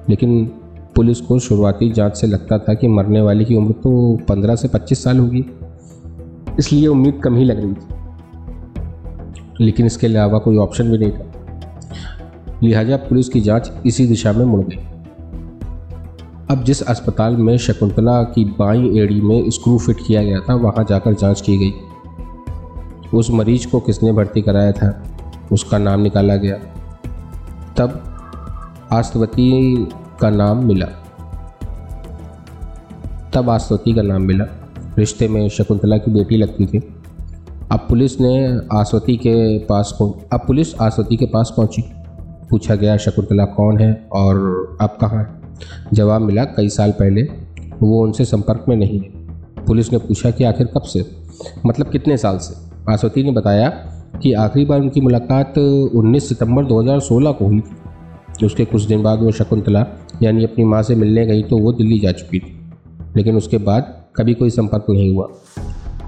लेकिन 0.09 0.45
पुलिस 0.97 1.21
को 1.21 1.39
शुरुआती 1.39 1.91
जाँच 1.93 2.17
से 2.17 2.27
लगता 2.27 2.59
था 2.59 2.75
कि 2.75 2.89
मरने 2.89 3.21
वाले 3.21 3.45
की 3.45 3.55
उम्र 3.55 3.73
तो 3.75 4.17
पंद्रह 4.29 4.57
से 4.57 4.69
पच्चीस 4.69 5.05
साल 5.05 5.19
होगी, 5.19 5.45
इसलिए 6.59 6.87
उम्मीद 6.89 7.21
कम 7.25 7.37
ही 7.37 7.45
लग 7.45 7.61
रही 7.61 7.73
थी। 7.73 7.99
लेकिन 9.61 9.87
इसके 9.87 10.07
अलावा 10.07 10.39
कोई 10.39 10.57
ऑप्शन 10.57 10.91
भी 10.91 10.99
नहीं 10.99 11.11
था। 11.11 11.33
लिहाजा 12.63 12.97
पुलिस 12.97 13.29
की 13.29 13.41
जाँच 13.41 13.73
इसी 13.87 14.07
दिशा 14.07 14.33
में 14.33 14.45
मुड़ 14.45 14.61
गई। 14.61 14.85
अब 16.51 16.65
जिस 16.65 16.83
अस्पताल 16.83 17.37
में 17.37 17.59
शकुंतला 17.59 18.23
की 18.23 18.45
बाई 18.45 18.99
एड़ी 18.99 19.21
में 19.21 19.51
स्क्रू 19.51 19.79
फिट 19.79 19.97
किया 20.07 20.23
गया 20.23 20.41
था, 20.41 20.55
वहाँ 20.55 20.87
जाकर 20.89 21.15
जाँच 21.15 21.41
की 21.41 21.59
गई। 21.59 21.73
उस 23.15 23.31
मरीज़ 23.31 23.69
को 23.69 23.81
किसने 23.81 24.13
भर्ती 24.13 24.43
कराया 24.43 24.73
था, 24.73 25.03
उसका 25.53 25.79
नाम 25.79 26.01
निकाला 26.01 26.37
गया। 26.37 26.57
तब 27.77 28.05
आस्तवती 28.93 29.77
का 30.21 30.31
नाम 30.31 30.67
मिला। 30.67 30.87
तब 33.35 33.51
आस्तवती 33.51 33.95
का 33.95 34.03
नाम 34.03 34.23
मिला। 34.23 34.45
रिश्ते 34.99 35.29
में 35.29 35.49
शकुंतला 35.49 35.97
की 35.97 36.11
बेटी 36.11 36.37
लगती 36.37 36.67
थी। 36.67 37.00
अब 37.73 37.87
पुलिस 37.89 38.21
ने 38.21 38.61
आसवती 38.73 39.17
के 39.17 39.59
पास 39.59 39.99
अब 40.03 40.41
पुलिस 40.47 40.81
आसवती 40.81 41.17
के 41.17 41.25
पास 41.25 41.55
पहुँची। 41.57 41.83
पूछा 42.51 42.75
गया 42.75 42.97
शकुंतला 42.97 43.45
कौन 43.45 43.79
है 43.79 44.09
और 44.13 44.37
अब 44.81 44.99
कहाँ 45.01 45.19
है? 45.19 45.41
जवाब 45.93 46.21
मिला, 46.21 46.45
कई 46.45 46.69
साल 46.69 46.93
पहले। 46.93 47.23
वो 47.83 48.03
उनसे 48.03 48.25
संपर्क 48.25 48.65
में 48.69 48.77
नहीं 48.77 49.01
है। 49.01 49.09
पुलिस 49.65 49.93
ने 49.93 49.99
पूछा, 49.99 50.31
कि 50.31 50.45
आखिर 50.45 50.67
कब 50.67 50.83
से? 50.83 51.05
मतलब 51.67 51.87
कितने 51.87 52.17
साल 52.17 52.39
से? 52.39 52.71
आसवती 52.93 53.23
ने 53.23 53.31
बताया 53.31 53.69
कि 54.23 54.33
आखिरी 54.33 54.65
बार 54.65 54.81
उनकी 54.81 55.01
मुलाकात 55.01 55.59
19 55.95 56.29
सितंबर 56.29 56.65
2016 56.65 57.33
को 57.33 57.47
हुई 57.47 57.63
उसके 58.45 58.65
कुछ 58.65 58.83
दिन 58.83 59.03
बाद 59.03 59.19
वो 59.19 59.31
शकुंतला 59.31 59.87
यानी 60.23 60.45
अपनी 60.45 60.65
माँ 60.65 60.83
से 60.83 60.95
मिलने 60.95 61.27
गई 61.27 61.43
तो 61.43 61.59
वो 61.59 61.73
दिल्ली 61.73 61.99
जा 61.99 62.13
चुकी 62.13 62.39
थी। 62.39 62.71
लेकिन 63.17 63.37
उसके 63.37 63.59
बाद 63.59 64.05
कभी 64.17 64.35
कोई 64.35 64.51
संपर्क 64.51 64.85
नहीं 64.91 65.15
हुआ। 65.15 65.29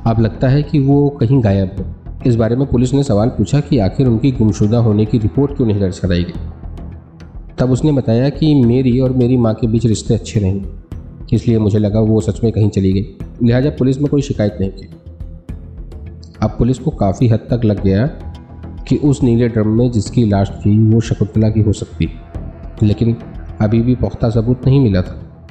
अब 0.07 0.21
लगता 0.21 0.49
है 0.49 0.63
कि 0.63 0.79
वो 0.79 1.09
कहीं 1.09 1.45
गायब 1.45 1.71
है? 1.79 1.97
इस 2.27 2.37
बारे 2.37 2.57
में 2.57 2.67
पुलिस 2.67 2.95
ने 2.95 3.03
सवाल 3.03 3.29
पूछा 3.29 3.61
कि 3.61 3.79
आखिर 3.79 4.07
उनकी 4.07 4.33
गुमशुदा 4.33 4.79
होने 4.79 5.07
की 5.07 5.19
रिपोर्ट 5.19 5.57
क्यों 5.57 5.69
नहीं 5.69 5.81
दर्ज 5.81 5.99
कराई 5.99 6.25
गई? 6.25 6.33
तब 7.59 7.71
उसने 7.71 7.93
बताया 7.93 8.29
कि 8.29 8.65
मेरी 8.65 9.01
और 9.01 9.13
मेरी 9.13 9.37
माँ 9.37 9.55
के 9.55 9.67
बीच 9.67 9.87
रिश्ते 9.87 10.15
अच्छे 10.15 10.41
नहीं 10.41 10.63
इसलिए 11.33 11.59
मुझे 11.59 11.79
लगा 11.79 12.01
वो 12.01 12.21
सच 12.21 12.45
में 12.45 12.53
कहीं 12.53 12.69
चली 12.69 12.93
गई। 12.93 13.07
लिहाजा 13.43 13.71
पुलिस 13.71 13.99
में 13.99 14.11
कोई 14.11 14.23
शिकायत 14.23 14.57
नहीं 14.61 14.71
की। 14.71 14.91
अब 16.43 16.51
पुलिस 16.51 16.79
को 16.79 16.91
काफ़ी 16.91 17.29
हद 17.29 17.39
तक 17.39 17.61
लग 17.65 17.85
गया 17.85 18.07
कि 18.89 18.97
उस 18.97 19.23
नीले 19.23 19.49
ड्रम 19.49 19.69
में 19.69 19.91
जिसकी 19.91 20.27
लाश 20.27 20.51
थी, 20.51 20.79
वो 20.79 21.01
शकुंतला 21.01 21.49
की 21.49 21.61
हो 21.61 21.73
सकती। 21.73 22.09
लेकिन 22.83 23.17
अभी 23.61 23.81
भी 23.81 23.95
पुख्ता 23.95 24.31
सबूत 24.31 24.67
नहीं 24.67 24.81
मिला 24.81 25.03
था। 25.03 25.47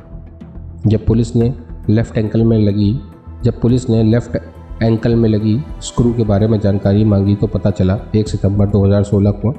जब 0.87 1.05
पुलिस 1.05 1.35
ने 1.35 1.53
लेफ़्ट 1.89 2.17
एंकल 2.17 2.43
में 2.43 2.57
लगी 2.57 2.99
जब 3.43 3.59
पुलिस 3.61 3.89
ने 3.89 4.03
लेफ़्ट 4.03 4.35
एंकल 4.83 5.15
में 5.15 5.29
लगी 5.29 5.63
स्क्रू 5.81 6.13
के 6.13 6.23
बारे 6.23 6.47
में 6.47 6.59
जानकारी 6.59 7.03
मांगी 7.03 7.35
तो 7.35 7.47
पता 7.47 7.71
चला, 7.71 7.97
एक 8.15 8.27
सितंबर 8.27 8.67
2016 8.67 9.31
को 9.31 9.51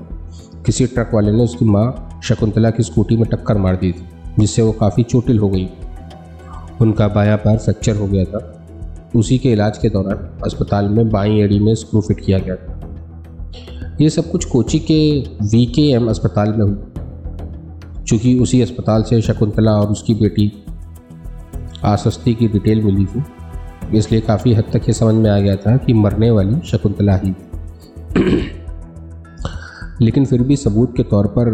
किसी 0.66 0.86
ट्रक 0.86 1.10
वाले 1.14 1.32
ने 1.32 1.42
उसकी 1.42 1.64
माँ 1.64 2.20
शकुंतला 2.24 2.70
की 2.70 2.82
स्कूटी 2.82 3.16
में 3.16 3.24
टक्कर 3.24 3.58
मार 3.58 3.76
दी 3.76 3.92
थी, 3.92 4.04
जिससे 4.38 4.62
वो 4.62 4.72
काफ़ी 4.72 5.02
चोटिल 5.02 5.38
हो 5.38 5.48
गई। 5.48 5.68
उनका 6.80 7.08
बायां 7.08 7.36
पैर 7.36 7.58
फ्रैक्चर 7.58 7.96
हो 7.96 8.06
गया 8.06 8.24
था। 8.24 8.64
उसी 9.16 9.38
के 9.38 9.52
इलाज 9.52 9.78
के 9.78 9.88
दौरान 9.88 10.40
अस्पताल 10.44 10.88
में 10.88 11.08
बाई 11.08 11.38
एड़ी 11.38 11.58
में 11.58 11.74
स्क्रू 11.74 12.00
फिट 12.00 12.20
किया 12.20 12.38
गया 12.38 12.56
था। 12.56 13.98
ये 14.00 14.10
सब 14.10 14.30
कुछ 14.30 14.44
कोची 14.44 14.78
के 14.78 15.20
वी 15.42 15.66
के 15.66 15.82
एम 15.82 16.08
अस्पताल 16.08 16.52
में 16.52 16.64
हुआ। 16.64 18.02
चूँकि 18.02 18.38
उसी 18.38 18.62
अस्पताल 18.62 19.02
से 19.02 19.20
शकुंतला 19.22 19.72
और 19.72 19.88
उसकी 19.88 20.14
बेटी 20.14 20.52
आसस्ती 21.84 22.34
की 22.34 22.48
डिटेल 22.48 22.82
मिली 22.82 23.04
थी 23.04 23.24
इसलिए 23.98 24.20
काफ़ी 24.20 24.54
हद 24.54 24.64
तक 24.64 24.80
ये 24.88 24.92
समझ 24.92 25.14
में 25.14 25.30
आ 25.30 25.38
गया 25.38 25.56
था 25.56 25.76
कि 25.76 25.92
मरने 25.92 26.30
वाली 26.30 26.60
शकुंतला 26.66 27.16
ही 27.16 27.34
लेकिन 30.00 30.24
फिर 30.24 30.42
भी 30.42 30.56
सबूत 30.56 30.96
के 30.96 31.02
तौर 31.02 31.26
पर 31.26 31.46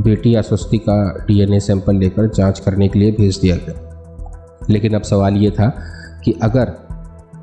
बेटी 0.00 0.34
आसस्ती 0.34 0.78
का 0.78 1.24
डीएनए 1.28 1.60
सैंपल 1.60 1.96
लेकर 1.96 2.30
जाँच 2.30 2.60
करने 2.60 2.88
के 2.88 2.98
लिए 2.98 3.12
भेज 3.12 3.38
दिया 3.38 3.56
गया। 3.56 3.82
लेकिन 4.70 4.94
अब 4.94 5.02
सवाल 5.02 5.34
ये 5.34 5.50
था 5.50 5.76
कि 6.24 6.32
अगर 6.42 6.72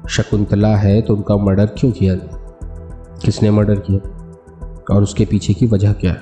शकुंतला 0.10 0.76
है 0.76 1.02
तो 1.02 1.16
उनका 1.16 1.38
मर्डर 1.38 1.66
क्यों 1.66 1.92
किया 1.92 2.14
गया? 2.14 2.58
किसने 3.26 3.52
मर्डर 3.52 3.76
किया? 3.76 4.00
और 4.96 5.04
उसके 5.04 5.26
पीछे 5.26 5.54
की 5.54 5.66
वजह 5.68 5.94
क्या 5.94 6.12
है? 6.12 6.22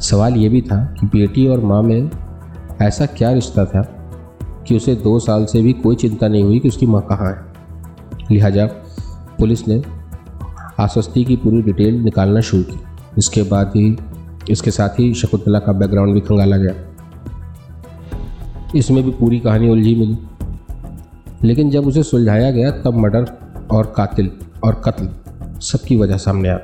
सवाल 0.00 0.34
ये 0.34 0.48
भी 0.48 0.62
था 0.62 0.84
कि 1.00 1.06
बेटी 1.06 1.48
और 1.48 1.60
माँ 1.60 1.82
में 1.82 2.10
ऐसा 2.82 3.06
क्या 3.06 3.32
रिश्ता 3.32 3.64
था 3.64 3.94
कि 4.68 4.76
उसे 4.76 4.94
दो 4.94 5.18
साल 5.18 5.44
से 5.44 5.62
भी 5.62 5.72
कोई 5.72 5.96
चिंता 5.96 6.28
नहीं 6.28 6.42
हुई 6.42 6.58
कि 6.58 6.68
उसकी 6.68 6.86
माँ 6.86 7.02
कहाँ 7.02 7.30
है। 7.30 7.48
लिहाजा 8.30 8.66
पुलिस 9.38 9.68
ने 9.68 9.82
आश्वस्ती 10.80 11.24
की 11.24 11.36
पूरी 11.36 11.62
डिटेल 11.62 11.94
निकालना 11.94 12.40
शुरू 12.40 12.62
की। 12.62 12.80
इसके 13.18 13.42
बाद 13.42 13.72
ही, 13.76 13.96
इसके 14.50 14.70
साथ 14.70 14.88
ही 14.88 15.14
शकुंतला 15.14 15.58
का 15.58 15.72
बैकग्राउंड 15.72 16.14
भी 16.14 16.20
खंगाला 16.20 16.56
गया। 16.56 16.74
इसमें 18.76 19.04
भी 19.04 19.10
पूरी 19.10 19.40
कहानी 19.40 19.68
उलझी 19.68 19.94
मिली। 19.94 20.18
लेकिन 21.42 21.70
जब 21.70 21.86
उसे 21.86 22.02
सुलझाया 22.02 22.50
गया, 22.50 22.70
तब 22.70 22.94
मर्डर 22.94 23.26
और 23.70 23.92
कातिल 23.96 24.30
और 24.64 24.82
कत्ल 24.84 25.08
सबकी 25.60 25.96
वजह 25.96 26.16
सामने 26.16 26.48
आ 26.48 26.56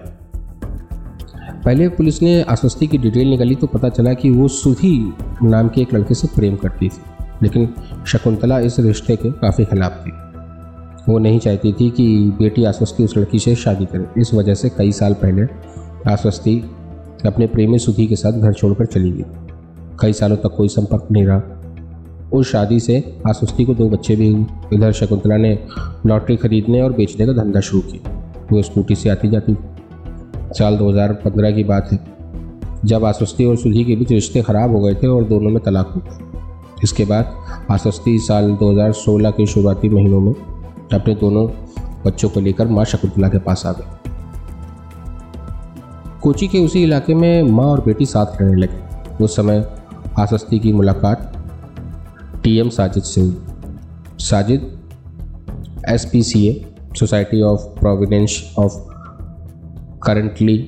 पहले 1.65 1.89
पुलिस 1.89 2.23
ने 2.23 2.43
आश्वस्ती 2.43 2.87
की 2.87 2.99
डिटेल 2.99 3.29
निकाली 3.29 3.55
तो 3.55 3.67
पता 3.67 3.89
चला 3.89 4.15
कि 4.15 4.31
वो 4.31 4.49
सुधी 4.49 5.15
नाम 5.43 5.69
के 5.69 5.81
एक 5.81 5.95
लड़के 5.95 6.15
से 6.15 6.29
प्रेम 6.29 6.57
करती 6.57 6.89
थी। 6.89 7.14
लेकिन 7.45 7.75
शकुंतला 8.07 8.59
इस 8.59 8.81
रिश्ते 8.81 9.17
के 9.17 9.31
काफ़ी 9.31 9.65
खिलाफ 9.65 10.07
थी। 10.07 10.13
वो 11.13 11.19
नहीं 11.19 11.39
चाहती 11.39 11.73
थी 11.73 11.91
कि 11.91 12.33
बेटी 12.39 12.65
आश्वस्ती 12.65 13.05
उस 13.05 13.17
लड़की 13.19 13.39
से 13.39 13.55
शादी 13.55 13.87
करे। 13.87 14.21
इस 14.21 14.35
वजह 14.35 14.55
से 14.55 14.69
कई 14.69 14.93
साल 14.93 15.15
पहले 15.15 15.43
आश्वस्ती 16.13 16.71
अपने 17.27 17.47
प्रेमी 17.47 17.79
सुधी 17.79 18.07
के 18.07 18.17
साथ 18.17 18.33
घर 18.33 18.53
छोड़कर 18.53 18.87
चली 18.87 19.13
गई। 19.13 19.25
कई 20.01 20.13
सालों 20.13 20.37
तक 20.37 20.55
कोई 20.57 20.69
संपर्क 20.69 21.09
नहीं 21.13 21.25
रहा। 21.25 21.43
उस 22.33 22.53
शादी 22.53 22.81
से 22.81 23.19
आश्वस्ती 23.29 23.65
को 23.65 23.75
दो 23.75 23.89
बच्चे 23.89 24.17
भी 24.17 24.29
हुए। 24.29 24.47
इधर 24.73 24.93
शकुंतला 24.93 25.37
ने 25.37 25.59
लॉटरी 26.07 26.37
खरीदने 26.37 26.83
और 26.83 26.93
बेचने 26.93 27.27
का 27.27 27.33
धंधा 27.33 27.61
शुरू 27.61 27.83
किया। 27.83 28.33
वो 28.53 28.63
स्कूटी 28.63 28.95
से 28.95 29.09
आती 29.09 29.29
जाती। 29.29 29.57
साल 30.39 30.77
2015 30.77 31.51
की 31.51 31.65
बात 31.65 31.93
है। 31.93 31.99
जब 32.85 33.05
आश्वस्ती 33.05 33.45
और 33.45 33.57
सुधी 33.57 33.85
के 33.85 33.97
बीच 33.97 34.13
रिश्ते 34.13 34.43
ख़राब 34.43 34.71
हो 34.71 34.81
गए 34.81 34.95
थे 34.95 35.07
और 35.07 35.25
दोनों 35.25 35.51
में 35.51 35.63
तलाक 35.63 35.87
हो 35.87 36.01
गया 36.01 36.35
इसके 36.85 37.05
बाद 37.05 37.35
आश्वस्ति 37.71 38.19
साल 38.19 38.51
2016 38.63 39.31
के 39.31 39.47
शुरुआती 39.47 39.89
महीनों 39.89 40.21
में 40.21 40.33
अपने 40.95 41.15
दोनों 41.15 41.47
बच्चों 42.07 42.29
को 42.29 42.41
लेकर 42.41 42.67
माँ 42.67 42.85
शकुंतला 42.85 43.29
के 43.29 43.39
पास 43.39 43.67
आ 43.67 43.73
गए 43.73 44.11
कोची 46.23 46.49
के 46.49 46.59
उसी 46.59 46.83
इलाके 46.83 47.15
में 47.15 47.43
माँ 47.43 47.65
और 47.65 47.81
बेटी 47.81 48.07
साथ 48.07 48.43
रहने 48.43 48.57
लगे। 48.57 49.25
उस 49.25 49.37
समय 49.37 49.65
आश्वस्ति 50.19 50.59
की 50.59 50.73
मुलाकात 50.73 51.33
टीएम 52.45 52.69
साजिद 52.69 53.03
से 53.03 53.21
हुई। 53.21 53.43
Sajid 54.19 54.89
S 55.89 56.09
P 56.13 56.23
C 56.23 56.47
A 56.49 56.75
society 57.01 57.43
of 57.43 57.61
prevention 57.61 58.55
of 58.59 58.73
cruelty 60.03 60.59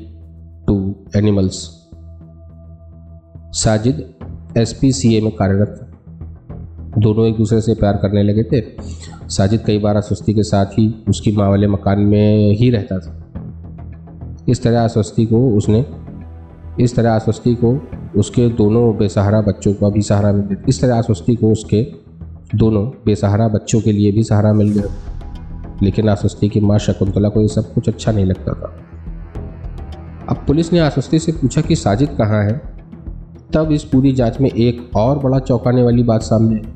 to 0.67 0.95
animals 1.17 1.55
Sajid 3.53 4.15
S 4.57 4.73
P 4.73 4.93
C 4.93 5.15
A 5.17 5.21
में 5.21 5.33
कार्यरत 5.37 5.86
दोनों 6.99 7.27
एक 7.27 7.37
दूसरे 7.37 7.61
से 7.61 7.75
प्यार 7.75 7.97
करने 7.97 8.23
लगे 8.23 8.43
थे। 8.43 8.65
साजिद 9.29 9.61
कई 9.67 9.79
बार 9.79 9.97
अस्वस्थी 9.97 10.35
के 10.35 10.43
साथ 10.43 10.67
ही 10.67 11.05
उसकी 11.09 11.33
माँ 11.33 11.51
वाले 11.51 11.67
मकान 11.67 12.01
में 12.01 12.53
ही 12.53 12.71
रहता 12.71 12.99
था। 12.99 13.23
इस 14.49 14.63
तरह 14.63 14.85
अस्वस्थी 14.85 15.27
को 15.27 15.51
उसने, 15.51 15.87
इस 16.81 16.97
तरह 16.97 17.17
अस्वस्थी 17.17 17.55
को 17.55 17.89
उसके 18.17 18.49
दोनों 18.49 18.97
बेसहारा 18.97 19.41
बच्चों 19.41 19.73
का 19.73 19.89
भी 19.89 20.03
सहारा 20.03 20.33
मिल 20.33 20.43
गया। 20.43 20.65
इस 20.69 20.81
तरह 20.81 20.97
आश्वस्ति 20.97 21.35
को 21.35 21.53
उसके 21.53 21.87
दोनों 22.55 22.89
बेसहारा 23.07 23.49
बच्चों 23.49 23.81
के 23.81 23.93
लिए 23.93 24.13
भी 24.13 24.23
सहारा 24.23 24.53
मिल 24.53 24.69
गया। 24.69 24.85
लेकिन 25.83 26.09
आश्वस्ति 26.09 26.49
की 26.49 26.61
माँ 26.61 26.79
शकुंतला 26.79 27.29
को 27.29 27.41
ये 27.41 27.49
सब 27.49 27.73
कुछ 27.73 27.89
अच्छा 27.89 28.13
नहीं 28.13 28.25
लगता 28.25 28.53
था। 28.53 28.75
अब 30.29 30.37
पुलिस 30.47 30.73
ने 30.73 30.79
आश्वस्ति 30.79 31.19
से 31.19 31.33
पूछा 31.33 31.61
कि 31.61 31.77
साजिद 31.77 32.09
कहाँ 32.09 32.45
है? 32.45 32.61
तब 33.55 33.73
इस 33.73 33.85
पूरी 33.85 34.13
जाँच 34.13 34.41
में 34.41 34.51
एक 34.51 34.97
और 34.97 35.19
बड़ा 35.19 35.39
चौंकाने 35.39 35.83
वाली 35.83 36.03
बात 36.03 36.23
सामने 36.23 36.76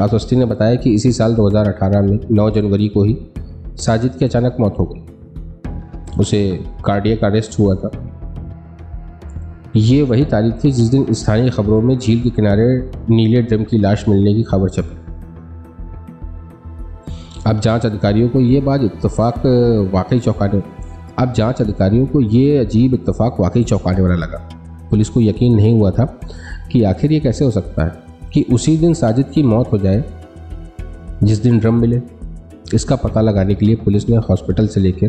आश्वस्ति 0.00 0.36
ने 0.36 0.44
बताया 0.44 0.74
कि 0.74 0.94
इसी 0.94 1.12
साल 1.12 1.34
2018 1.34 2.02
में 2.02 2.18
9 2.32 2.50
जनवरी 2.50 2.88
को 2.88 3.04
ही 3.04 3.16
साजिद 3.76 4.14
की 4.14 4.24
अचानक 4.24 4.56
मौत 4.60 4.76
हो 4.78 4.84
गई। 4.84 5.06
उसे 6.20 6.64
कार्डियक 6.84 7.24
अरेस्ट 7.24 7.58
हुआ 7.58 7.74
था। 7.74 7.90
ये 9.76 10.02
वही 10.02 10.24
तारीख 10.24 10.64
थी 10.64 10.72
जिस 10.72 10.88
दिन 10.88 11.06
स्थानीय 11.10 11.50
खबरों 11.50 11.82
में 11.82 11.98
झील 11.98 12.20
के 12.20 12.30
किनारे 12.30 12.90
नीले 13.10 13.42
ड्रम 13.42 13.64
की 13.64 13.78
लाश 13.78 14.08
मिलने 14.08 14.34
की 14.34 14.42
खबर 14.42 14.68
छपी। 14.68 14.96
अब 17.46 17.60
जाँच 17.60 17.86
अधिकारियों 17.86 18.28
को 18.28 18.40
ये 18.40 18.60
बात 18.60 18.80
इतफाक 18.82 19.42
वाकई 19.94 20.18
चौंकाने, 20.18 20.62
अब 21.18 21.32
जाँच 21.32 21.62
अधिकारियों 21.62 22.06
को 22.06 22.20
ये 22.20 22.58
अजीब 22.58 22.94
इतफाक 22.94 23.36
वाकई 23.40 23.64
चौंकाने 23.64 24.02
वाला 24.02 24.14
लगा। 24.14 24.48
पुलिस 24.90 25.08
को 25.08 25.20
यकीन 25.20 25.54
नहीं 25.54 25.74
हुआ 25.74 25.90
था 25.90 26.20
कि 26.72 26.82
आखिर 26.82 27.12
ये 27.12 27.20
कैसे 27.20 27.44
हो 27.44 27.50
सकता 27.50 27.84
है। 27.84 28.03
कि 28.34 28.44
उसी 28.52 28.76
दिन 28.76 28.94
साजिद 28.94 29.26
की 29.26 29.42
मौत 29.42 29.72
हो 29.72 29.78
जाए, 29.78 30.04
जिस 31.22 31.42
दिन 31.42 31.58
ड्रम 31.58 31.74
मिले, 31.74 32.00
इसका 32.74 32.96
पता 32.96 33.20
लगाने 33.20 33.54
के 33.54 33.66
लिए 33.66 33.76
पुलिस 33.76 34.08
ने 34.08 34.16
हॉस्पिटल 34.16 34.66
से 34.66 34.80
लेकर 34.80 35.08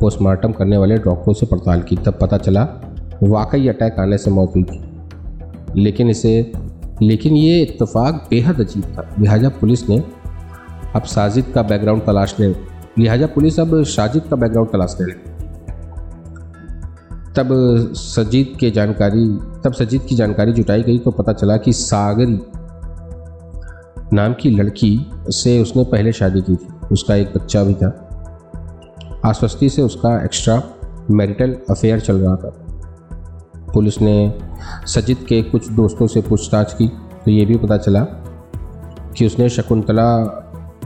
पोस्टमार्टम 0.00 0.52
करने 0.52 0.76
वाले 0.76 0.96
डॉक्टरों 0.96 1.34
से 1.34 1.46
पड़ताल 1.46 1.80
की। 1.80 1.96
तब 1.96 2.18
पता 2.20 2.38
चला, 2.38 2.62
वाकई 3.22 3.68
अटैक 3.68 3.98
आने 3.98 4.18
से 4.18 4.30
मौत 4.30 4.52
हुई 4.56 4.62
थी। 4.62 4.80
लेकिन 5.76 6.10
इसे, 6.10 6.52
लेकिन 7.02 7.34
ये 7.34 7.62
इत्तेफाक 7.62 8.26
बेहद 8.30 8.60
अजीब 8.60 8.84
था। 8.84 9.14
लिहाजा 9.20 9.48
पुलिस 9.48 9.88
ने 9.88 10.02
अब 10.94 11.02
साजिद 11.02 11.44
का 11.54 11.62
बैकग्राउंड 11.62 12.02
तलाशने 12.02 12.54
लिहाजा 12.98 13.26
पुलिस 13.26 13.60
अब 13.60 13.82
साजिद 13.84 14.22
का 14.22 14.36
बैकग्राउंड 14.36 14.70
तलाशने 14.70 15.06
लगी 15.06 15.34
तब 17.36 17.48
सजीद 17.92 18.52
के 18.60 18.70
जानकारी, 18.70 19.26
तब 19.64 19.72
सजीद 19.72 20.02
की 20.02 20.14
जानकारी 20.14 20.52
जुटाई 20.52 20.82
गई 20.82 20.98
तो 20.98 21.10
पता 21.10 21.32
चला 21.32 21.56
कि 21.56 21.72
सागरी 21.72 22.38
नाम 24.16 24.34
की 24.34 24.50
लड़की 24.50 25.10
से 25.30 25.58
उसने 25.62 25.84
पहले 25.84 26.12
शादी 26.12 26.40
की 26.40 26.54
थी। 26.56 26.68
उसका 26.92 27.14
एक 27.14 27.32
बच्चा 27.36 27.62
भी 27.64 27.74
था। 27.74 27.88
आश्वस्ति 29.24 29.68
से 29.68 29.82
उसका 29.82 30.24
एक्स्ट्रा 30.24 30.62
मैरिटल 31.10 31.56
अफेयर 31.70 32.00
चल 32.00 32.16
रहा 32.16 32.36
था। 32.36 32.50
पुलिस 33.74 34.00
ने 34.00 34.34
सजिद 34.86 35.24
के 35.28 35.42
कुछ 35.42 35.68
दोस्तों 35.70 36.06
से 36.06 36.20
पूछताछ 36.20 36.72
की 36.72 36.88
तो 37.24 37.30
ये 37.30 37.44
भी 37.44 37.56
पता 37.56 37.76
चला 37.76 38.00
कि 39.16 39.26
उसने 39.26 39.48
शकुंतला, 39.48 40.06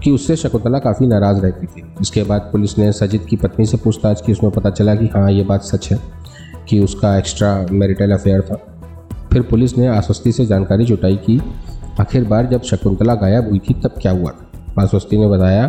कि 0.03 0.11
उससे 0.11 0.37
शकुंतला 0.37 0.79
काफ़ी 0.79 1.07
नाराज़ 1.07 1.41
रहती 1.41 1.67
थी। 1.67 1.83
इसके 2.01 2.23
बाद 2.23 2.49
पुलिस 2.53 2.79
ने 2.79 2.93
सजिद 2.93 3.27
की 3.31 3.37
पत्नी 3.37 3.67
से 3.67 3.77
पूछताछ 3.77 4.21
की, 4.21 4.33
उसमें 4.33 4.53
पता 4.53 4.71
चला 4.71 4.95
कि 4.95 5.07
हाँ 5.07 5.31
ये 5.31 5.43
बात 5.43 5.63
सच 5.63 5.93
है 5.93 5.99
कि 6.69 6.81
उसका 6.81 7.17
एक्स्ट्रा 7.19 7.55
मैरिटल 7.73 8.13
अफेयर 8.13 8.41
था। 8.41 8.55
फिर 9.33 9.43
पुलिस 9.43 9.77
ने 9.79 9.87
आश्वस्ती 9.87 10.33
से 10.33 10.47
जानकारी 10.47 10.85
जुटाई 10.85 11.17
कि 11.17 11.41
आखिर 12.01 12.25
बार 12.25 12.47
जब 12.47 12.63
शकुंतला 12.63 13.15
गायब 13.15 13.49
हुई 13.49 13.59
थी, 13.59 13.75
तब 13.75 13.91
क्या 14.03 14.13
हुआ? 14.13 14.33
आश्वस्ति 14.81 15.19
ने 15.19 15.29
बताया 15.29 15.67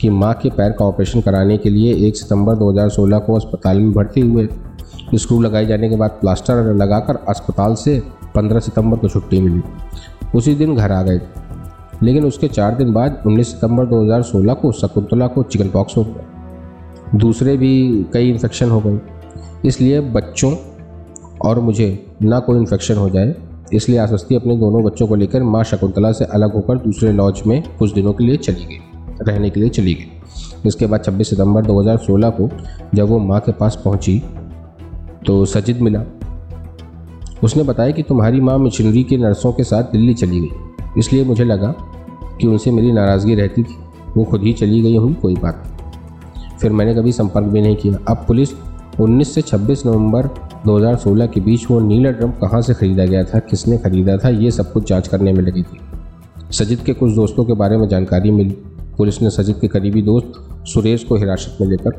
कि 0.00 0.10
माँ 0.10 0.34
के 0.34 0.50
पैर 0.50 0.72
का 0.72 0.84
ऑपरेशन 0.84 1.20
कराने 1.20 1.58
के 1.58 1.70
लिए 1.70 1.94
1 1.94 2.16
सितंबर 2.16 2.54
2016 2.54 3.18
को 3.18 3.34
अस्पताल 3.34 3.78
में 3.78 3.92
भर्ती 3.92 4.20
हुए। 4.20 4.48
स्क्रू 5.14 5.42
लगाए 5.42 5.66
जाने 5.66 5.88
के 5.88 5.96
बाद 5.96 6.10
प्लास्टर 6.10 6.74
लगाकर 6.74 7.16
अस्पताल 7.28 7.74
से 7.74 8.02
15 8.34 8.60
सितंबर 8.60 8.96
को 8.96 9.08
छुट्टी 9.08 9.40
मिली। 9.40 9.62
उसी 10.34 10.54
दिन 10.54 10.76
घर 10.76 10.92
आ 10.92 11.02
गए। 11.02 11.20
लेकिन 12.02 12.24
उसके 12.24 12.48
चार 12.48 12.74
दिन 12.74 12.92
बाद 12.92 13.22
19 13.26 13.52
सितंबर 13.52 13.86
2016 13.86 14.54
को 14.54 14.72
शकुंतला 14.72 15.26
को 15.26 15.42
चिकन 15.42 15.68
पॉक्स 15.68 15.96
हो 15.96 16.04
गया। 16.04 16.24
दूसरे 17.14 17.56
भी 17.56 18.06
कई 18.12 18.30
इन्फेक्शन 18.30 18.70
हो 18.70 18.80
गए। 18.80 19.00
इसलिए 19.64 20.00
बच्चों 20.00 20.56
और 21.44 21.60
मुझे 21.60 22.16
ना 22.22 22.38
कोई 22.38 22.58
इन्फेक्शन 22.58 22.94
हो 22.94 23.10
जाए 23.10 23.34
इसलिए 23.74 23.98
आश्वस्ती 23.98 24.36
अपने 24.36 24.56
दोनों 24.56 24.82
बच्चों 24.84 25.06
को 25.06 25.14
लेकर 25.14 25.42
माँ 25.42 25.62
शकुंतला 25.64 26.12
से 26.12 26.24
अलग 26.24 26.54
होकर 26.54 26.78
दूसरे 26.78 27.12
लॉज 27.12 27.42
में 27.46 27.62
कुछ 27.78 27.92
दिनों 27.94 28.12
के 28.12 28.24
लिए 28.24 28.36
चली 28.36 28.64
गई, 28.64 28.78
रहने 29.22 29.50
के 29.50 29.60
लिए 29.60 29.68
चली 29.68 29.94
गई। 29.94 30.68
इसके 30.68 30.86
बाद 30.86 31.02
26 31.02 31.30
सितंबर 31.30 31.66
2016 31.66 32.30
को 32.30 32.48
जब 32.94 33.08
वो 33.08 33.18
माँ 33.18 33.40
के 33.40 33.52
पास 33.52 33.80
पहुँची 33.84 34.18
तो 35.26 35.44
सजिद 35.46 35.80
मिला। 35.80 36.02
उसने 37.44 37.62
बताया 37.62 37.90
कि 37.90 38.02
तुम्हारी 38.02 38.40
माँ 38.40 38.58
मिशनरी 38.58 39.02
के 39.04 39.16
नर्सों 39.16 39.52
के 39.52 39.64
साथ 39.64 39.92
दिल्ली 39.92 40.14
चली 40.14 40.40
गई, 40.40 40.50
इसलिए 40.98 41.24
मुझे 41.24 41.44
लगा 41.44 41.74
कि 42.40 42.46
उनसे 42.46 42.70
मेरी 42.70 42.92
नाराज़गी 42.92 43.34
रहती 43.34 43.62
थी, 43.62 43.76
वो 44.16 44.24
खुद 44.24 44.42
ही 44.42 44.52
चली 44.52 44.80
गई 44.82 44.96
हुई 44.96 45.14
कोई 45.14 45.34
बात 45.36 45.64
फिर 46.60 46.72
मैंने 46.72 46.94
कभी 46.94 47.12
संपर्क 47.12 47.46
भी 47.46 47.60
नहीं 47.60 47.76
किया। 47.76 47.98
अब 48.08 48.24
पुलिस 48.28 48.52
19 49.00 49.34
से 49.34 49.42
26 49.42 49.84
नवंबर 49.86 50.28
2016 50.66 51.26
के 51.26 51.40
बीच 51.40 51.70
वो 51.70 51.80
नीला 51.80 52.10
ड्रम 52.10 52.30
कहाँ 52.30 52.62
से 52.62 52.74
ख़रीदा 52.74 53.04
गया 53.04 53.24
था, 53.24 53.38
किसने 53.38 53.78
ख़रीदा 53.78 54.16
था, 54.16 54.28
ये 54.28 54.50
सब 54.50 54.72
कुछ 54.72 54.88
जाँच 54.88 55.08
करने 55.08 55.32
में 55.32 55.42
लगी 55.42 55.62
थी। 55.62 55.80
सजिद 56.52 56.78
के 56.78 56.92
कुछ 56.92 57.12
दोस्तों 57.12 57.44
के 57.44 57.52
बारे 57.52 57.76
में 57.76 57.88
जानकारी 57.88 58.30
मिली। 58.30 58.56
पुलिस 58.96 59.22
ने 59.22 59.30
सजिद 59.30 59.56
के 59.60 59.68
करीबी 59.68 60.02
दोस्त 60.02 60.32
सुरेश 60.66 61.04
को 61.04 61.16
हिरासत 61.16 61.58
में 61.60 61.68
लेकर 61.68 61.90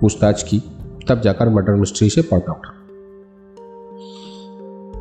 पूछताछ 0.00 0.42
की, 0.42 0.62
तब 1.08 1.20
जाकर 1.20 1.48
मर्डर 1.48 1.74
मिस्ट्री 1.74 2.10
से 2.10 2.22
पड़ता 2.22 2.52
उठा 2.52 2.78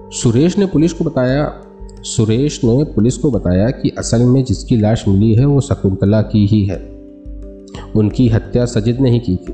सुरेश 0.10 0.58
ने 0.58 0.66
पुलिस 0.66 0.94
को 0.94 1.04
बताया, 1.04 1.64
सुरेश 2.04 2.64
ने 2.64 2.84
पुलिस 2.84 3.18
को 3.18 3.32
बताया 3.32 3.70
कि 3.70 3.90
असल 3.90 4.22
में 4.22 4.44
जिसकी 4.44 4.76
लाश 4.76 5.08
मिली 5.08 5.34
है, 5.34 5.46
वो 5.46 5.62
शकुंतला 5.62 6.22
की 6.22 6.46
ही 6.46 6.66
है। 6.66 6.78
उनकी 7.96 8.28
हत्या 8.30 8.66
सजिद 8.66 9.00
ने 9.00 9.12
ही 9.12 9.20
की 9.20 9.36
थी। 9.36 9.54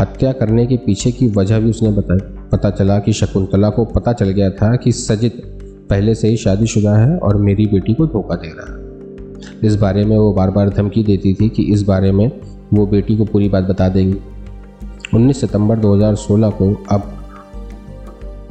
हत्या 0.00 0.32
करने 0.32 0.66
के 0.66 0.76
पीछे 0.76 1.12
की 1.12 1.26
वजह 1.26 1.58
भी 1.58 1.70
उसने 1.70 1.90
बताई। 1.90 2.18
पता 2.52 2.70
चला 2.70 2.98
कि 2.98 3.12
शकुंतला 3.12 3.70
को 3.70 3.84
पता 3.84 4.12
चल 4.12 4.30
गया 4.30 4.50
था 4.50 4.76
कि 4.76 4.92
सजिद 4.92 5.32
पहले 5.90 6.14
से 6.14 6.28
ही 6.28 6.36
शादीशुदा 6.36 6.96
है 6.96 7.18
और 7.18 7.36
मेरी 7.36 7.66
बेटी 7.66 7.94
को 7.94 8.06
धोखा 8.06 8.34
दे 8.34 8.48
रहा 8.48 8.74
है। 8.74 8.90
इस 9.64 9.76
बारे 9.76 10.04
में 10.04 10.18
वो 10.18 10.32
बार 10.32 10.50
बार 10.50 10.68
धमकी 10.68 11.04
देती 11.04 11.34
थी 11.34 11.48
कि 11.48 11.62
इस 11.62 11.82
बारे 11.82 12.12
में 12.12 12.40
वो 12.74 12.86
बेटी 12.86 13.16
को 13.16 13.24
पूरी 13.24 13.48
बात 13.48 13.64
बता 13.64 13.88
देंगी। 13.88 14.18
19 15.14 15.40
सितंबर 15.40 15.78
2016 15.78 16.50
को 16.50 16.84
अब 16.90 17.12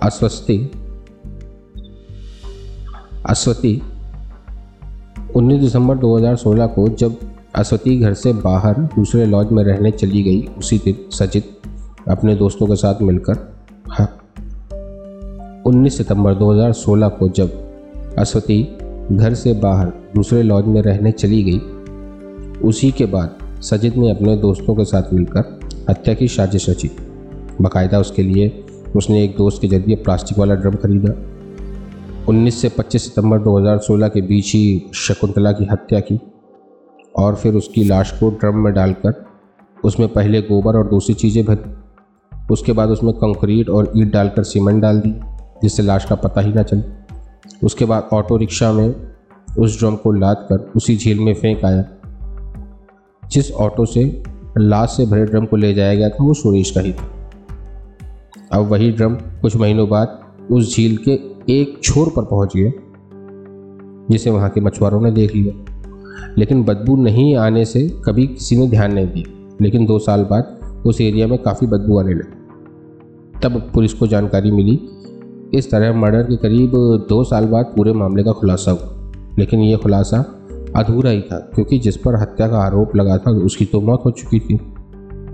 अस्वस्ति 0.03 0.71
अस्वती 3.29 3.81
19 5.35 5.59
दिसंबर 5.59 5.97
2016 5.97 6.67
को 6.67 6.89
जब 6.89 7.19
अस्वती 7.55 7.99
घर 7.99 8.13
से 8.13 8.33
बाहर 8.33 8.73
दूसरे 8.73 9.25
लॉज 9.25 9.47
में 9.51 9.63
रहने 9.63 9.91
चली 9.91 10.23
गई 10.23 10.41
उसी 10.57 10.77
दिन 10.77 11.09
सजित 11.11 11.49
अपने 12.09 12.35
दोस्तों 12.35 12.67
के 12.67 12.75
साथ 12.75 13.01
मिलकर। 13.01 13.55
हाँ। 13.87 14.19
19 15.65 15.97
सितंबर 15.97 16.33
2016 16.33 17.09
को 17.09 17.29
जब 17.29 17.51
अस्वती 18.19 18.77
घर 19.11 19.33
से 19.33 19.53
बाहर 19.53 19.85
दूसरे 19.87 20.43
लॉज 20.43 20.65
में 20.65 20.81
रहने 20.81 21.11
चली 21.11 21.43
गई, 21.43 21.59
उसी 22.59 22.91
के 22.91 23.05
बाद 23.05 23.37
सजिद 23.61 23.95
ने 23.95 24.11
अपने 24.11 24.37
दोस्तों 24.37 24.75
के 24.75 24.85
साथ 24.85 25.13
मिलकर 25.13 25.59
हत्या 25.89 26.13
की 26.13 26.27
साजिश 26.27 26.69
रची। 26.69 26.91
बाकायदा 27.61 27.99
उसके 27.99 28.23
लिए 28.23 28.65
उसने 28.95 29.23
एक 29.23 29.35
दोस्त 29.37 29.61
के 29.61 29.67
ज़रिए 29.67 29.95
प्लास्टिक 29.95 30.39
वाला 30.39 30.55
ड्रम 30.55 30.75
खरीदा। 30.75 31.13
19 32.29 32.61
से 32.61 32.69
25 32.69 33.03
सितंबर 33.03 33.39
2016 33.39 34.07
के 34.07 34.21
बीच 34.21 34.53
ही 34.53 34.91
शकुंतला 34.93 35.51
की 35.51 35.65
हत्या 35.65 35.99
की। 35.99 36.19
और 37.15 37.35
फिर 37.35 37.55
उसकी 37.55 37.83
लाश 37.83 38.11
को 38.19 38.29
ड्रम 38.31 38.57
में 38.57 38.73
डालकर 38.73 39.25
उसमें 39.83 40.07
पहले 40.09 40.41
गोबर 40.41 40.77
और 40.77 40.87
दूसरी 40.89 41.15
चीज़ें 41.15 41.43
भरी 41.45 41.77
उसके 42.51 42.71
बाद 42.71 42.89
उसमें 42.89 43.13
कंक्रीट 43.13 43.69
और 43.69 43.91
ईट 43.97 44.11
डालकर 44.11 44.43
सीमेंट 44.43 44.81
डाल 44.81 44.99
दी, 44.99 45.13
जिससे 45.61 45.83
लाश 45.83 46.05
का 46.05 46.15
पता 46.15 46.41
ही 46.41 46.53
ना 46.53 46.63
चले। 46.63 47.65
उसके 47.65 47.85
बाद 47.85 48.09
ऑटो 48.13 48.37
रिक्शा 48.37 48.71
में 48.73 48.95
उस 49.57 49.77
ड्रम 49.79 49.95
को 49.95 50.11
लाद 50.11 50.45
कर 50.49 50.71
उसी 50.75 50.95
झील 50.97 51.19
में 51.19 51.33
फेंक 51.33 51.65
आया, 51.65 51.83
जिस 53.23 53.51
ऑटो 53.51 53.85
से 53.85 54.03
लाश 54.57 54.89
से 54.89 55.05
भरे 55.05 55.25
ड्रम 55.25 55.45
को 55.45 55.55
ले 55.55 55.73
जाया 55.73 55.95
गया 55.95 56.09
था, 56.09 56.23
वो 56.23 56.33
सुरेश 56.33 56.71
का 56.71 56.81
ही 56.81 56.93
था। 56.93 57.09
अब 58.51 58.67
वही 58.67 58.91
ड्रम 58.91 59.15
कुछ 59.15 59.55
महीनों 59.55 59.87
बाद 59.89 60.19
उस 60.51 60.75
झील 60.75 60.97
के 61.07 61.19
एक 61.53 61.79
छोर 61.83 62.11
पर 62.15 62.25
पहुँच 62.25 62.55
गया, 62.55 62.71
जिसे 64.11 64.29
वहाँ 64.29 64.49
के 64.49 64.61
मछुआरों 64.61 65.01
ने 65.01 65.11
देख 65.11 65.35
लिया। 65.35 65.53
लेकिन 66.37 66.63
बदबू 66.63 66.95
नहीं 66.95 67.35
आने 67.35 67.65
से 67.65 67.87
कभी 68.05 68.27
किसी 68.27 68.57
ने 68.57 68.67
ध्यान 68.67 68.93
नहीं 68.93 69.07
दिया। 69.07 69.55
लेकिन 69.61 69.85
दो 69.85 69.99
साल 69.99 70.23
बाद 70.23 70.59
उस 70.85 71.01
एरिया 71.01 71.27
में 71.27 71.37
काफ़ी 71.39 71.67
बदबू 71.67 71.99
आने 71.99 72.13
लगी। 72.13 72.35
तब 73.43 73.71
पुलिस 73.73 73.93
को 73.93 74.07
जानकारी 74.07 74.51
मिली, 74.51 74.79
इस 75.53 75.71
तरह 75.71 75.95
मर्डर 75.95 76.23
के 76.23 76.35
करीब 76.35 76.71
दो 77.09 77.23
साल 77.23 77.45
बाद 77.45 77.65
पूरे 77.65 77.93
मामले 77.93 78.23
का 78.23 78.31
खुलासा 78.31 78.71
हुआ। 78.71 79.11
लेकिन 79.39 79.59
ये 79.59 79.77
खुलासा 79.77 80.17
अधूरा 80.75 81.09
ही 81.09 81.21
था, 81.21 81.37
क्योंकि 81.55 81.79
जिस 81.79 81.97
पर 81.97 82.15
हत्या 82.15 82.47
का 82.47 82.57
आरोप 82.57 82.95
लगा 82.95 83.17
था, 83.17 83.31
उसकी 83.31 83.65
तो 83.65 83.81
मौत 83.81 84.01
हो 84.05 84.11
चुकी 84.11 84.39
थी। 84.39 84.55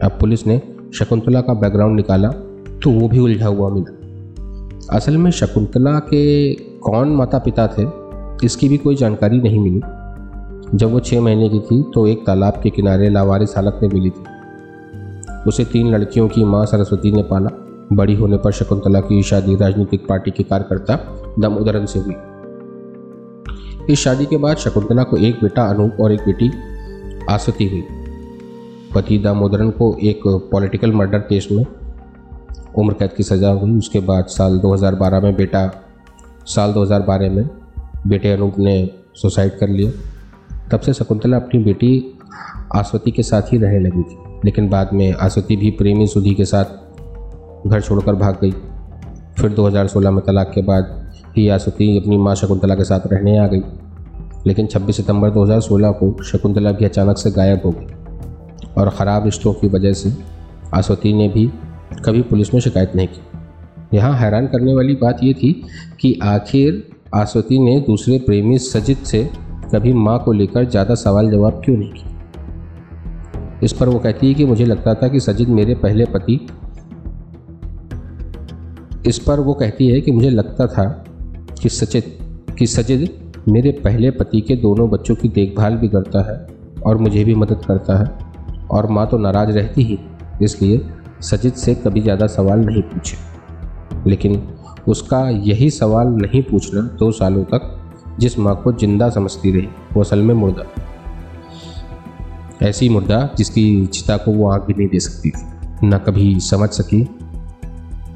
अब 0.03 0.11
पुलिस 0.19 0.47
ने 0.47 0.61
शकुंतला 0.93 1.41
का 1.41 1.53
बैकग्राउंड 1.53 1.95
निकाला 1.95 2.29
तो 2.83 2.91
वो 2.91 3.07
भी 3.07 3.19
उलझा 3.19 3.47
हुआ 3.47 3.69
मिला। 3.69 4.97
असल 4.97 5.17
में 5.17 5.31
शकुंतला 5.31 5.99
के 5.99 6.53
कौन 6.53 7.09
माता 7.09 7.39
पिता 7.39 7.67
थे, 7.67 7.85
इसकी 8.45 8.69
भी 8.69 8.77
कोई 8.77 8.95
जानकारी 8.95 9.41
नहीं 9.41 9.59
मिली। 9.59 9.81
जब 10.73 10.91
वो 10.91 10.99
छः 10.99 11.21
महीने 11.21 11.49
की 11.49 11.59
थी 11.59 11.83
तो 11.93 12.07
एक 12.07 12.25
तालाब 12.25 12.59
के 12.63 12.69
किनारे 12.69 13.09
लावारिस 13.09 13.55
हालत 13.55 13.79
में 13.83 13.89
मिली 13.89 14.09
थी। 14.09 14.23
उसे 15.47 15.65
तीन 15.65 15.87
लड़कियों 15.87 16.27
की 16.27 16.43
माँ 16.43 16.65
सरस्वती 16.65 17.11
ने 17.11 17.23
पाला। 17.23 17.49
बड़ी 17.93 18.15
होने 18.15 18.37
पर 18.37 18.51
शकुंतला 18.51 18.99
की 18.99 19.23
शादी 19.23 19.55
राजनीतिक 19.55 20.07
पार्टी 20.07 20.31
के 20.31 20.43
कार्यकर्ता 20.43 20.95
दामोदरन 21.39 21.85
से 21.85 21.99
हुई। 21.99 22.15
इस 23.89 23.99
शादी 23.99 24.25
के 24.25 24.37
बाद 24.37 24.57
शकुंतला 24.57 25.03
को 25.03 25.17
एक 25.17 25.35
बेटा 25.35 25.63
अनूप 25.63 25.97
और 26.01 26.11
एक 26.11 26.19
बेटी 26.19 26.51
आसती 27.29 27.67
हुई। 27.67 27.83
पति 28.95 29.17
दामोदरन 29.17 29.69
को 29.69 29.97
एक 30.03 30.21
पॉलिटिकल 30.51 30.91
मर्डर 30.91 31.19
केस 31.19 31.47
में 31.51 31.65
उम्र 32.77 32.93
कैद 32.93 33.13
की 33.13 33.23
सज़ा 33.23 33.49
हुई। 33.49 33.77
उसके 33.77 33.99
बाद 33.99 34.25
साल 34.25 34.57
2012 34.57 35.19
में 35.19 35.35
बेटा, 35.35 35.71
साल 36.45 36.73
2012 36.73 37.29
में 37.29 37.49
बेटे 38.07 38.31
अनूप 38.31 38.59
ने 38.59 38.89
सुसाइड 39.15 39.57
कर 39.59 39.67
लिया। 39.67 39.91
तब 40.71 40.79
से 40.79 40.93
शकुंतला 40.93 41.37
अपनी 41.37 41.63
बेटी 41.63 42.17
आसवती 42.75 43.11
के 43.11 43.23
साथ 43.23 43.41
ही 43.41 43.57
रहने 43.57 43.79
लगी 43.79 44.01
थी। 44.01 44.17
लेकिन 44.45 44.69
बाद 44.69 44.89
में 44.93 45.13
आसवती 45.13 45.55
भी 45.55 45.71
प्रेमी 45.71 46.07
सुधी 46.07 46.33
के 46.33 46.45
साथ 46.45 46.65
घर 47.67 47.81
छोड़कर 47.81 48.15
भाग 48.15 48.37
गई। 48.41 48.51
फिर 49.41 49.49
2016 49.49 50.11
में 50.11 50.23
तलाक 50.25 50.51
के 50.55 50.61
बाद 50.61 51.11
ही 51.37 51.47
आसवती 51.47 51.97
अपनी 51.97 52.17
माँ 52.17 52.35
शकुंतला 52.35 52.75
के 52.75 52.83
साथ 52.83 52.99
रहने 53.07 53.37
आ 53.37 53.47
गई। 53.47 53.61
लेकिन 54.47 54.67
26 54.67 54.97
सितंबर 54.97 55.29
2016 55.29 55.91
को 55.91 56.23
शकुंतला 56.23 56.71
भी 56.71 56.85
अचानक 56.85 57.17
से 57.17 57.31
गायब 57.31 57.61
हो 57.65 57.71
गई 57.71 57.85
और 58.77 58.89
ख़राब 58.89 59.25
रिश्तों 59.25 59.53
की 59.53 59.67
वजह 59.67 59.93
से 59.93 60.13
आसवती 60.73 61.13
ने 61.13 61.27
भी 61.27 61.51
कभी 62.05 62.21
पुलिस 62.21 62.53
में 62.53 62.61
शिकायत 62.61 62.91
नहीं 62.95 63.07
की। 63.07 63.21
यहाँ 63.97 64.13
हैरान 64.13 64.47
करने 64.47 64.75
वाली 64.75 64.95
बात 64.95 65.17
यह 65.23 65.33
थी 65.33 65.63
कि 65.99 66.19
आखिर 66.23 66.87
आसवती 67.15 67.59
ने 67.59 67.79
दूसरे 67.79 68.19
प्रेमी 68.19 68.57
सजित 68.57 68.97
से 68.97 69.29
कभी 69.65 69.93
माँ 69.93 70.17
को 70.19 70.31
लेकर 70.31 70.65
ज़्यादा 70.65 70.95
सवाल 70.95 71.29
जवाब 71.31 71.61
क्यों 71.65 71.77
नहीं 71.77 71.91
किया? 71.91 73.59
इस 73.63 73.73
पर 73.73 73.89
वो 73.89 73.99
कहती 73.99 74.27
है 74.27 74.33
कि 74.33 74.45
मुझे 74.45 74.65
लगता 74.65 74.93
था 74.93 75.07
कि 75.07 75.19
सजिद 75.19 75.49
मेरे 75.49 75.75
पहले 75.75 76.05
पति। 76.05 76.39
इस 79.07 79.19
पर 79.19 79.39
वो 79.39 79.53
कहती 79.53 79.87
है 79.87 80.01
कि 80.01 80.11
मुझे 80.11 80.29
लगता 80.29 80.67
था 80.67 80.83
कि 81.61 81.69
सचित 81.69 82.17
कि 82.59 82.67
सजिद 82.67 83.09
मेरे 83.47 83.71
पहले 83.83 84.11
पति 84.11 84.41
के 84.41 84.55
दोनों 84.55 84.89
बच्चों 84.89 85.15
की 85.15 85.29
देखभाल 85.29 85.75
भी 85.75 85.87
करता 85.87 86.21
है 86.23 86.37
और 86.85 86.97
मुझे 86.97 87.23
भी 87.23 87.35
मदद 87.35 87.61
करता 87.67 87.97
है 87.99 88.07
और 88.71 88.87
माँ 88.89 89.07
तो 89.07 89.17
नाराज़ 89.17 89.51
रहती 89.51 89.83
ही, 89.83 89.97
इसलिए 90.41 90.81
सजिद 91.21 91.53
से 91.53 91.75
कभी 91.75 92.01
ज़्यादा 92.01 92.27
सवाल 92.27 92.59
नहीं 92.59 92.81
पूछे। 92.83 93.17
लेकिन 94.09 94.41
उसका 94.87 95.27
यही 95.29 95.69
सवाल 95.69 96.07
नहीं 96.15 96.41
पूछना 96.43 96.81
दो 96.99 97.11
सालों 97.11 97.43
तक 97.43 97.71
जिस 98.19 98.37
माँ 98.39 98.55
को 98.55 98.71
ज़िंदा 98.73 99.09
समझती 99.09 99.51
रही, 99.51 99.67
वो 99.93 100.01
असल 100.01 100.21
में 100.21 100.33
मुर्दा। 100.35 100.65
ऐसी 102.61 102.89
मुर्दा 102.89 103.29
जिसकी 103.37 103.85
चिता 103.85 104.17
को 104.17 104.31
वो 104.31 104.49
आग 104.49 104.61
भी 104.61 104.73
नहीं 104.73 104.87
दे 104.87 104.99
सकती 104.99 105.29
थी। 105.29 105.87
न 105.87 105.97
कभी 105.97 106.39
समझ 106.41 106.69
सकी, 106.69 107.07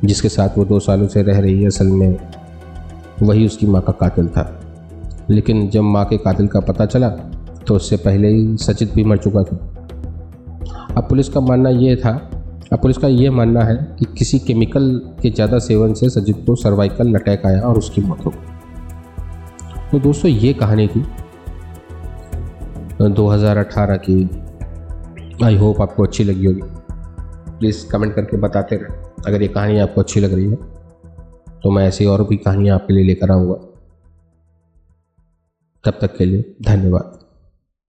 जिसके 0.05 0.29
साथ 0.29 0.57
वो 0.57 0.65
दो 0.65 0.79
सालों 0.79 1.07
से 1.07 1.21
रह 1.23 1.39
रही 1.39 1.61
है 1.61 1.67
असल 1.67 1.87
में 1.87 2.17
वही 3.21 3.45
उसकी 3.45 3.67
माँ 3.67 3.81
का 3.81 3.91
कातिल 3.91 4.27
था। 4.27 4.43
लेकिन 5.29 5.69
जब 5.69 5.81
माँ 5.83 6.05
के 6.05 6.17
कातिल 6.17 6.47
का 6.47 6.59
पता 6.59 6.85
चला 6.85 7.09
तो 7.67 7.75
उससे 7.75 7.97
पहले 7.97 8.27
ही 8.27 8.57
सचित 8.57 8.93
भी 8.93 9.03
मर 9.03 9.17
चुका 9.17 9.43
था। 9.43 9.57
अब 10.97 11.07
पुलिस 11.09 11.29
का 11.29 11.39
मानना 11.39 11.69
यह 11.69 11.95
था, 11.95 12.11
अब 12.73 12.79
पुलिस 12.81 12.97
का 12.97 13.07
यह 13.07 13.31
मानना 13.31 13.61
है 13.61 13.75
कि 13.99 14.05
किसी 14.17 14.39
केमिकल 14.39 14.89
के 15.21 15.29
ज़्यादा 15.29 15.59
सेवन 15.59 15.93
से 15.93 16.09
सजित 16.09 16.43
को 16.47 16.55
सर्वाइकल 16.55 17.13
अटैक 17.15 17.45
आया 17.45 17.61
और 17.61 17.77
उसकी 17.77 18.01
मौत 18.01 18.25
हो 18.25 18.31
गई। 18.31 18.57
तो 19.91 19.99
दोस्तों, 19.99 20.31
ये 20.31 20.53
कहानी 20.53 20.87
थी। 20.87 21.05
2018 23.01 23.97
की। 24.09 24.29
आई 25.45 25.57
होप 25.57 25.81
आपको 25.81 26.03
अच्छी 26.03 26.23
लगी 26.23 26.45
होगी। 26.45 26.61
प्लीज़ 27.59 27.89
कमेंट 27.89 28.15
करके 28.15 28.37
बताते 28.37 28.75
रहें। 28.75 28.99
अगर 29.27 29.41
ये 29.41 29.47
कहानी 29.47 29.79
आपको 29.79 30.01
अच्छी 30.01 30.19
लग 30.19 30.33
रही 30.33 30.45
है 30.45 30.55
तो 31.63 31.71
मैं 31.71 31.87
ऐसी 31.87 32.05
और 32.05 32.23
भी 32.23 32.37
कहानियाँ 32.37 32.75
आपके 32.75 32.93
लिए 32.93 33.03
लेकर 33.03 33.31
आऊँगा। 33.31 33.53
तब 35.83 35.97
तक 36.01 36.17
के 36.17 36.25
लिए 36.25 36.55
धन्यवाद। 36.61 37.18